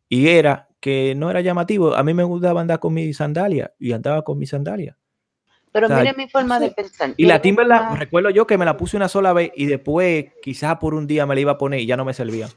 [0.08, 3.94] Y era que no era llamativo, a mí me gustaba andar con mi sandalia y
[3.94, 4.96] andaba con mi sandalia.
[5.72, 7.16] Pero mire mi forma de pensar.
[7.18, 10.78] Y la Timberland, recuerdo yo que me la puse una sola vez y después quizás
[10.78, 12.48] por un día me la iba a poner y ya no me servía.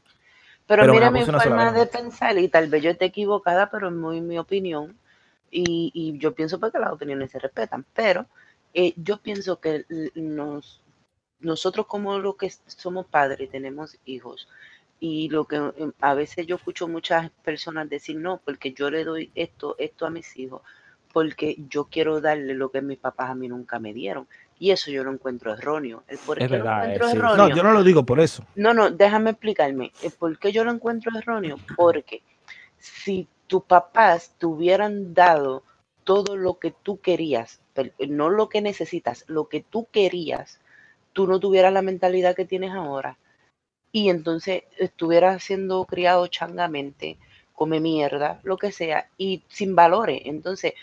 [0.67, 4.21] Pero, mira mi forma de pensar, y tal vez yo esté equivocada, pero es muy
[4.21, 4.97] mi opinión.
[5.51, 7.85] Y, y yo pienso porque las opiniones se respetan.
[7.95, 8.27] Pero
[8.75, 9.85] eh, yo pienso que
[10.17, 10.83] nos,
[11.39, 14.49] nosotros como lo que somos padres, tenemos hijos.
[14.99, 19.05] Y lo que em, a veces yo escucho muchas personas decir, no, porque yo le
[19.05, 20.63] doy esto, esto a mis hijos,
[21.13, 24.27] porque yo quiero darle lo que mis papás a mí nunca me dieron.
[24.59, 26.05] Y eso yo lo encuentro erróneo.
[26.09, 26.97] El por es verdad,
[27.37, 28.47] No, yo no lo digo por eso.
[28.55, 29.93] No, no, déjame explicarme.
[30.03, 31.57] El por qué yo lo encuentro erróneo.
[31.77, 32.23] Porque
[32.79, 35.65] si tus papás te hubieran dado
[36.05, 37.61] todo lo que tú querías,
[38.09, 40.61] no lo que necesitas, lo que tú querías,
[41.13, 43.19] tú no tuvieras la mentalidad que tienes ahora.
[43.91, 47.19] Y entonces estuvieras siendo criado changamente,
[47.55, 50.21] come mierda, lo que sea, y sin valores.
[50.25, 50.75] Entonces,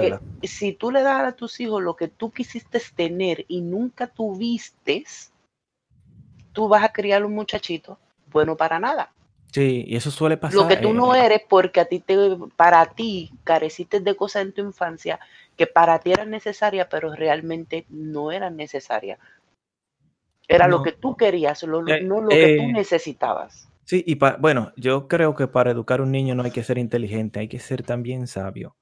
[0.00, 4.06] eh, si tú le das a tus hijos lo que tú quisiste tener y nunca
[4.06, 5.04] tuviste,
[6.52, 7.98] tú vas a criar un muchachito
[8.32, 9.12] bueno para nada.
[9.52, 10.54] Sí, y eso suele pasar.
[10.56, 12.16] Lo que tú no eres porque a ti te,
[12.56, 15.18] para ti careciste de cosas en tu infancia
[15.56, 19.18] que para ti eran necesarias, pero realmente no eran necesarias.
[20.46, 23.69] Era lo que tú querías, lo- Eh, no lo que tú eh, necesitabas.
[23.90, 26.62] Sí, y pa- bueno, yo creo que para educar a un niño no hay que
[26.62, 28.76] ser inteligente, hay que ser también sabio.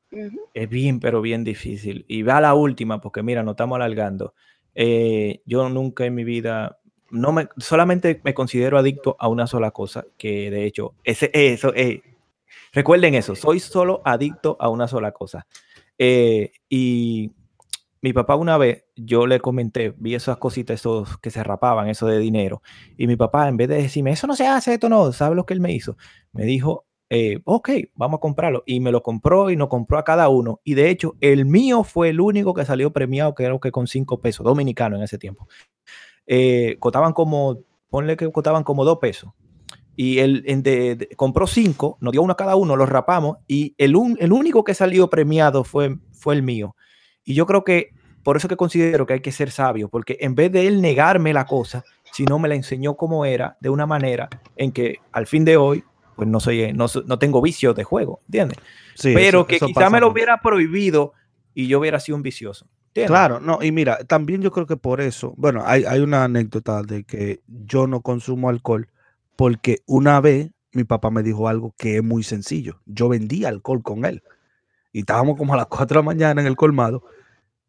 [0.53, 2.05] Es bien, pero bien difícil.
[2.09, 4.35] Y va a la última, porque mira, nos estamos alargando.
[4.75, 6.79] Eh, yo nunca en mi vida,
[7.11, 11.73] no me, solamente me considero adicto a una sola cosa, que de hecho, ese, eso,
[11.75, 12.03] eh,
[12.75, 15.47] recuerden eso, soy solo adicto a una sola cosa.
[15.97, 17.33] Eh, y
[18.03, 22.07] mi papá una vez, yo le comenté, vi esas cositas, esos que se rapaban, eso
[22.07, 22.63] de dinero,
[22.97, 25.47] y mi papá, en vez de decirme, eso no se hace, esto no, ¿sabes lo
[25.47, 25.97] que él me hizo?
[26.33, 28.63] Me dijo, eh, ok, vamos a comprarlo.
[28.67, 30.61] Y me lo compró y nos compró a cada uno.
[30.63, 34.21] Y de hecho, el mío fue el único que salió premiado, creo que con cinco
[34.21, 35.49] pesos, dominicano en ese tiempo.
[36.27, 39.33] Eh, costaban como, ponle que costaban como dos pesos.
[39.97, 40.65] Y él en
[41.17, 43.39] compró cinco, nos dio uno a cada uno, los rapamos.
[43.49, 46.77] Y el, un- el único que salió premiado fue, fue el mío.
[47.29, 47.91] Y yo creo que
[48.23, 51.35] por eso que considero que hay que ser sabio, porque en vez de él negarme
[51.35, 55.45] la cosa, sino me la enseñó como era, de una manera en que al fin
[55.45, 55.85] de hoy,
[56.17, 58.57] pues no soy, no, so- no tengo vicio de juego, ¿entiendes?
[58.95, 61.13] Sí, Pero eso- que eso quizá me lo hubiera prohibido
[61.55, 62.67] y yo hubiera sido un vicioso.
[62.89, 63.11] ¿entiendes?
[63.11, 66.83] Claro, no, y mira, también yo creo que por eso, bueno, hay, hay una anécdota
[66.83, 68.89] de que yo no consumo alcohol
[69.37, 72.81] porque una vez mi papá me dijo algo que es muy sencillo.
[72.87, 74.23] Yo vendía alcohol con él
[74.93, 77.05] y estábamos como a las 4 de la mañana en el colmado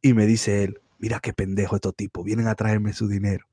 [0.02, 3.46] y me dice él, mira qué pendejo estos tipos, vienen a traerme su dinero.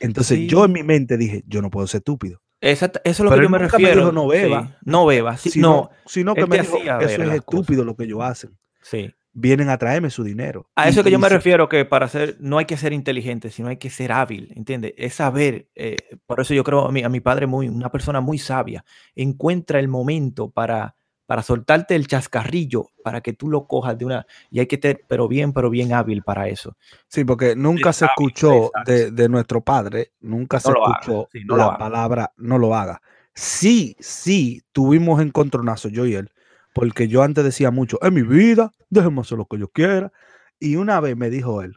[0.00, 0.46] Entonces Sí.
[0.48, 2.40] yo en mi mente dije, yo no puedo ser estúpido.
[2.60, 4.00] Exacto, eso es lo Pero que yo me nunca me refiero.
[4.02, 4.62] dijo, "No beba".
[4.66, 5.36] Sí, no beba.
[5.36, 8.56] Sino, no, sino que me dijo, eso es estúpido lo que ellos hacen.
[8.80, 9.12] sí.
[9.34, 10.68] Vienen a traerme su dinero.
[10.76, 13.48] A Y- eso que yo me refiero, que para ser, no hay que ser inteligente,
[13.48, 14.92] sino hay que ser hábil, ¿entiendes?
[14.98, 18.20] Es saber, eh, por eso yo creo a mi, a mi padre muy, una persona
[18.20, 18.84] muy sabia,
[19.16, 24.26] encuentra el momento para, para soltarte el chascarrillo, para que tú lo cojas de una,
[24.50, 26.76] y hay que ser, pero bien, pero bien hábil para eso.
[27.08, 31.78] Sí, porque nunca se escuchó de, de nuestro padre, nunca se escuchó sí, no la
[31.78, 33.00] palabra no lo haga.
[33.34, 36.30] Sí, sí, tuvimos encontronazos yo y él,
[36.74, 40.12] porque yo antes decía mucho, es mi vida, déjeme hacer lo que yo quiera.
[40.58, 41.76] Y una vez me dijo él,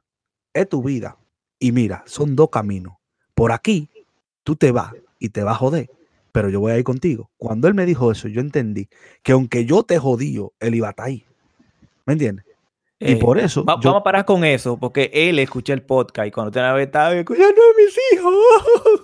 [0.53, 1.17] es tu vida.
[1.59, 2.97] Y mira, son dos caminos.
[3.33, 3.89] Por aquí,
[4.43, 5.89] tú te vas y te vas a joder,
[6.35, 7.31] pero yo voy a ir contigo.
[7.37, 8.89] Cuando él me dijo eso, yo entendí
[9.23, 11.23] que aunque yo te jodío, él iba a estar ahí.
[12.05, 12.45] ¿Me entiendes?
[12.99, 15.81] Y Eh, por eso va- yo- Vamos a parar con eso, porque él escucha el
[15.83, 18.33] podcast y cuando te vez estaba escuchando a mis hijos.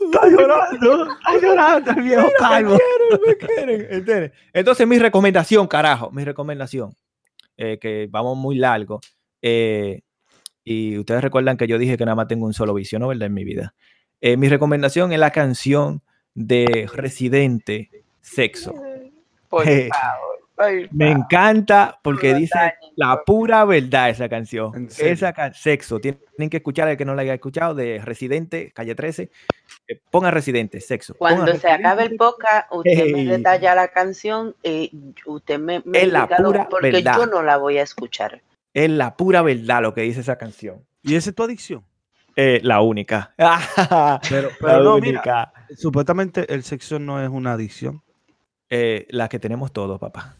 [0.02, 2.78] Está llorando, está llorando el viejo calvo.
[3.26, 4.34] Me quieren, me quieren.
[4.54, 6.94] Entonces, mi recomendación, carajo, mi recomendación,
[7.58, 9.00] eh, que vamos muy largo.
[9.42, 10.02] eh,
[10.66, 13.08] y ustedes recuerdan que yo dije que nada más tengo un solo vicio, ¿no?
[13.08, 13.28] ¿Verdad?
[13.28, 13.74] En mi vida.
[14.38, 16.04] Mi recomendación es la canción
[16.34, 17.90] de Residente,
[18.22, 18.74] Sexo.
[19.50, 24.88] Por Eh, favor, por Me encanta porque No dice dañen, la pura verdad esa canción.
[24.98, 26.00] Esa ca- sexo.
[26.00, 29.30] Tienen que escuchar el que no la haya escuchado de Residente, calle 13.
[29.88, 31.16] eh, ponga Residente, sexo.
[31.16, 34.90] Ponga Cuando se acabe el podcast, usted me detalla la canción, eh,
[35.26, 37.18] usted me, me Es la pura porque verdad.
[37.18, 38.42] yo no la voy a escuchar.
[38.74, 40.86] Es la pura verdad lo que dice esa canción.
[41.04, 41.84] ¿Y esa es tu adicción?
[42.38, 43.34] Eh, la única.
[44.30, 45.54] Pero, la pero no, mira, única.
[45.78, 48.02] Supuestamente el sexo no es una adicción.
[48.70, 50.38] Eh, la que tenemos todos, papá.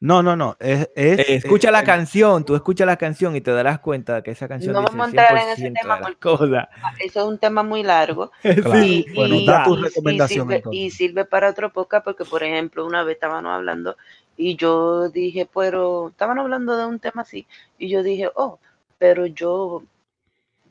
[0.00, 0.56] No, no, no.
[0.60, 4.16] Es, es- Eh, escucha es- la canción, tú escucha la canción y te darás cuenta
[4.16, 7.04] de que esa canción No dice vamos a entrar en ese 100% tema porque-.
[7.04, 8.30] Eso es un tema muy largo.
[8.42, 8.80] Claro.
[8.80, 10.80] Sí, y, bueno, y- da tu y- y recomendación, sirve, entonces.
[10.80, 13.96] y sirve para otro podcast porque, por ejemplo, una vez estábamos hablando
[14.36, 17.46] y yo dije, pero estaban hablando de un tema así
[17.76, 18.60] y yo dije, oh,
[18.98, 19.82] pero yo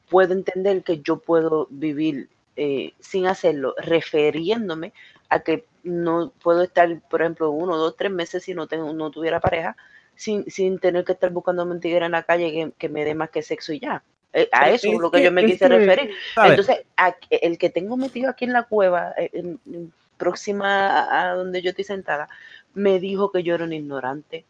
[0.10, 4.94] puedo entender que yo puedo vivir eh, sin hacerlo, refiriéndome
[5.30, 9.12] a que no puedo estar, por ejemplo, uno, dos, tres meses si no, tengo, no
[9.12, 9.78] tuviera pareja,
[10.16, 13.30] sin, sin tener que estar buscando mentira en la calle que, que me dé más
[13.30, 14.04] que sexo y ya.
[14.34, 16.12] Eh, a Es eso es lo que yo me quise referir.
[16.44, 21.30] Entonces, a- el que tengo metido aquí en la cueva, eh, en- en- próxima a,
[21.32, 22.28] a donde yo estoy sentada,
[22.74, 24.46] me dijo que yo era un ignorante.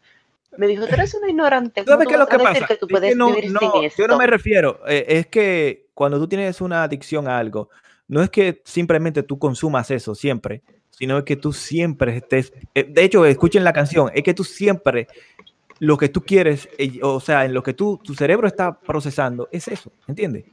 [0.56, 1.84] Me dijo, tú eres un ignorante.
[1.84, 2.66] ¿cómo ¿Sabes qué es lo que pasa?
[2.66, 4.02] que tú Es puedes que no, vivir no, sin esto?
[4.02, 7.68] yo no me refiero, eh, es que cuando tú tienes una adicción a algo,
[8.08, 13.04] no es que simplemente tú consumas eso siempre, sino que tú siempre estés, eh, de
[13.04, 15.06] hecho, escuchen la canción, es que tú siempre
[15.80, 19.48] lo que tú quieres, eh, o sea, en lo que tú, tu cerebro está procesando,
[19.52, 20.44] es eso, ¿entiendes?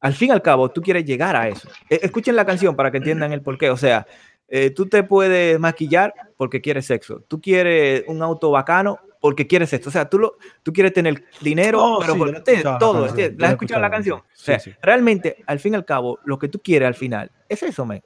[0.00, 1.68] Al fin y al cabo, tú quieres llegar a eso.
[1.90, 4.06] Eh, escuchen la canción para que entiendan el porqué, o sea,
[4.48, 9.72] eh, tú te puedes maquillar porque quieres sexo, tú quieres un auto bacano porque quieres
[9.72, 13.06] esto, o sea, tú, lo, tú quieres tener dinero, Oh, pero sí, por- la todo,
[13.06, 14.20] ¿la has escuchado la canción?
[14.32, 14.72] sí, o sea, sí.
[14.82, 18.02] realmente, al fin y al cabo, lo que tú quieres al final es eso, men.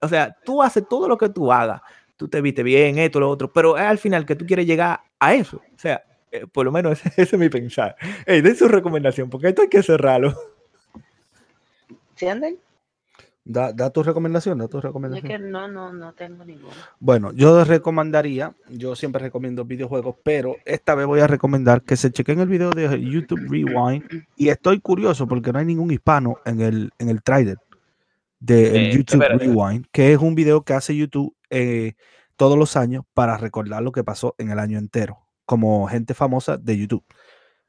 [0.00, 1.80] O sea, tú haces todo lo que tú hagas,
[2.16, 5.00] tú te viste bien, esto, lo otro, pero es al final que tú quieres llegar
[5.18, 5.56] a eso.
[5.74, 7.96] O sea, Eh, por lo menos ese, ese es mi pensar.
[8.24, 10.32] Ey, den su recomendación, porque esto hay que cerrarlo.
[12.14, 12.56] ¿Sí andan?
[13.42, 15.26] Da, da tu recomendación, da tu Es recomendación.
[15.26, 16.72] que no, no, no tengo ninguno.
[16.98, 22.12] Bueno, yo recomendaría, yo siempre recomiendo videojuegos, pero esta vez voy a recomendar que se
[22.12, 24.04] chequen el video de YouTube Rewind.
[24.36, 27.56] Y estoy curioso porque no hay ningún hispano en el, en el trailer
[28.38, 29.44] de Eh, YouTube espérate.
[29.46, 31.94] Rewind, que es un video que hace YouTube eh,
[32.36, 36.56] todos los años para recordar lo que pasó en el año entero, como gente famosa
[36.58, 37.04] de YouTube.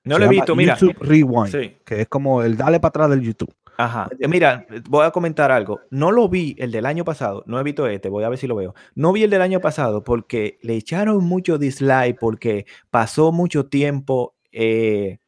[0.04, 0.78] No Se lo he visto, mira.
[0.78, 1.78] YouTube Rewind, Sí.
[1.86, 3.54] que es como el dale para atrás del YouTube.
[3.78, 4.10] Ajá.
[4.20, 5.82] Eh, Mira, voy a comentar algo.
[5.90, 7.44] No lo vi el del año pasado.
[7.48, 8.10] No he visto este.
[8.10, 8.76] Voy a ver si lo veo.
[8.96, 14.36] No vi el del año pasado porque le echaron mucho dislike porque pasó mucho tiempo.
[14.52, 15.20] eh,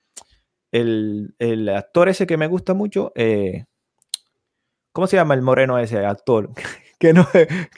[0.72, 3.12] el, el actor ese que me gusta mucho.
[3.16, 3.66] eh,
[4.92, 6.52] ¿Cómo se llama el moreno ese actor?
[7.00, 7.28] que no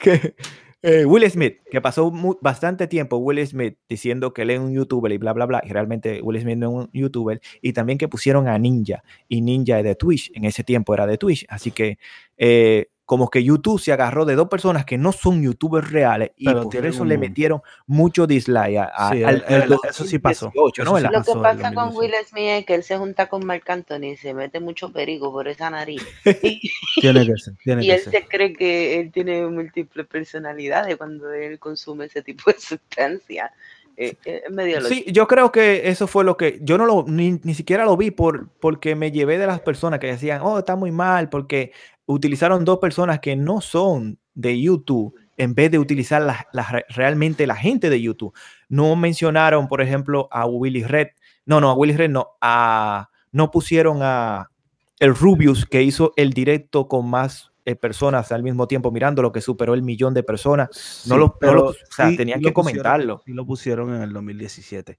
[0.00, 0.34] que
[0.82, 5.10] eh, Will Smith, que pasó bastante tiempo Will Smith diciendo que él es un youtuber
[5.12, 8.08] y bla bla bla, y realmente Will Smith no es un youtuber, y también que
[8.08, 11.70] pusieron a Ninja, y Ninja es de Twitch, en ese tiempo era de Twitch, así
[11.70, 11.98] que
[12.36, 16.44] eh, como que YouTube se agarró de dos personas que no son youtubers reales y
[16.44, 19.72] Pero por tienen eso le un- metieron mucho dislike a, a- Sí, al, el- al
[19.72, 20.46] el- eso sí pasó.
[20.54, 20.98] 2018, ¿no?
[20.98, 21.12] Eso sí.
[21.14, 21.98] Lo que pasó en pasa con 2018.
[22.00, 25.32] Will Smith es que él se junta con Marc Anthony y se mete mucho perico
[25.32, 26.02] por esa nariz.
[26.42, 26.70] Y,
[27.00, 28.12] Tiene que ser, tiene y que él ser.
[28.12, 33.52] se cree que él tiene múltiples personalidades cuando él consume ese tipo de sustancia.
[33.96, 34.42] Eh, eh.
[34.88, 37.96] Sí, yo creo que eso fue lo que yo no lo ni, ni siquiera lo
[37.96, 41.72] vi por porque me llevé de las personas que decían, "Oh, está muy mal" porque
[42.06, 46.84] utilizaron dos personas que no son de YouTube en vez de utilizar las- las re-
[46.90, 48.34] realmente la gente de YouTube.
[48.68, 51.08] No mencionaron, por ejemplo, a Willy Red.
[51.46, 54.50] No, no, a Willy Red no, a no pusieron a
[54.98, 59.42] el Rubius que hizo el directo con más eh, personas al mismo tiempo mirándolo que
[59.42, 60.68] superó el millón de personas.
[61.06, 63.22] No Sí, lo- no lo- o sea, sí- tenían que lo comentarlo.
[63.26, 64.98] Sí lo pusieron en el 2017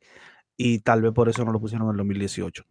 [0.55, 2.63] y tal vez por eso no lo pusieron en el 2018.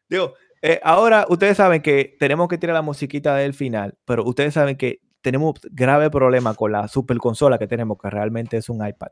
[0.08, 4.54] Digo, eh, ahora ustedes saben que tenemos que tirar la musiquita del final, pero ustedes
[4.54, 8.86] saben que tenemos grave problema con la super consola que tenemos, que realmente es un
[8.86, 9.08] iPad.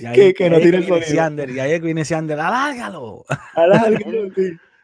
[0.00, 0.82] Y ahí, Que- que no tiene.
[1.02, 3.24] Siander, y ahí viene Siander, alárgalo.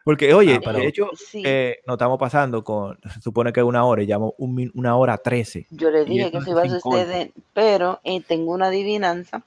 [0.03, 1.41] Porque, oye, Ah, pero- de hecho, Sí.
[1.43, 5.17] eh, nos estamos pasando con, se supone que una hora y llamo un, una hora
[5.17, 5.65] trece.
[5.71, 9.43] Yo le dije que eso iba a suceder, pero eh, tengo una adivinanza.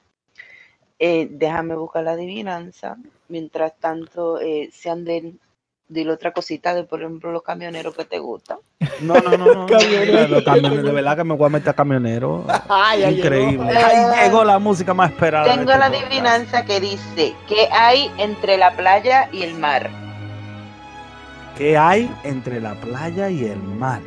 [0.97, 2.97] Eh, déjame buscar la adivinanza.
[3.29, 4.69] Mientras tanto, eh,
[5.89, 8.59] de otra cosita de, por ejemplo, los camioneros que te gustan.
[9.01, 9.67] No, no, no, no.
[10.27, 12.45] Los camioneros, de verdad que me voy a meter a camionero.
[13.09, 13.67] Increíble.
[13.73, 13.85] llegó.
[13.85, 15.45] Ahí llegó la música más esperada.
[15.45, 16.05] Tengo este la podcast.
[16.05, 19.89] adivinanza que dice, ¿qué hay entre la playa y el mar?
[21.57, 24.01] ¿Qué hay entre la playa y el mar?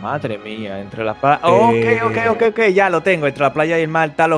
[0.00, 1.38] Madre mía, entre la playa.
[1.42, 2.28] ok, ok, Eh.
[2.28, 3.26] ok, ok, ya lo tengo.
[3.28, 4.30] Entre la playa y el mar está lo,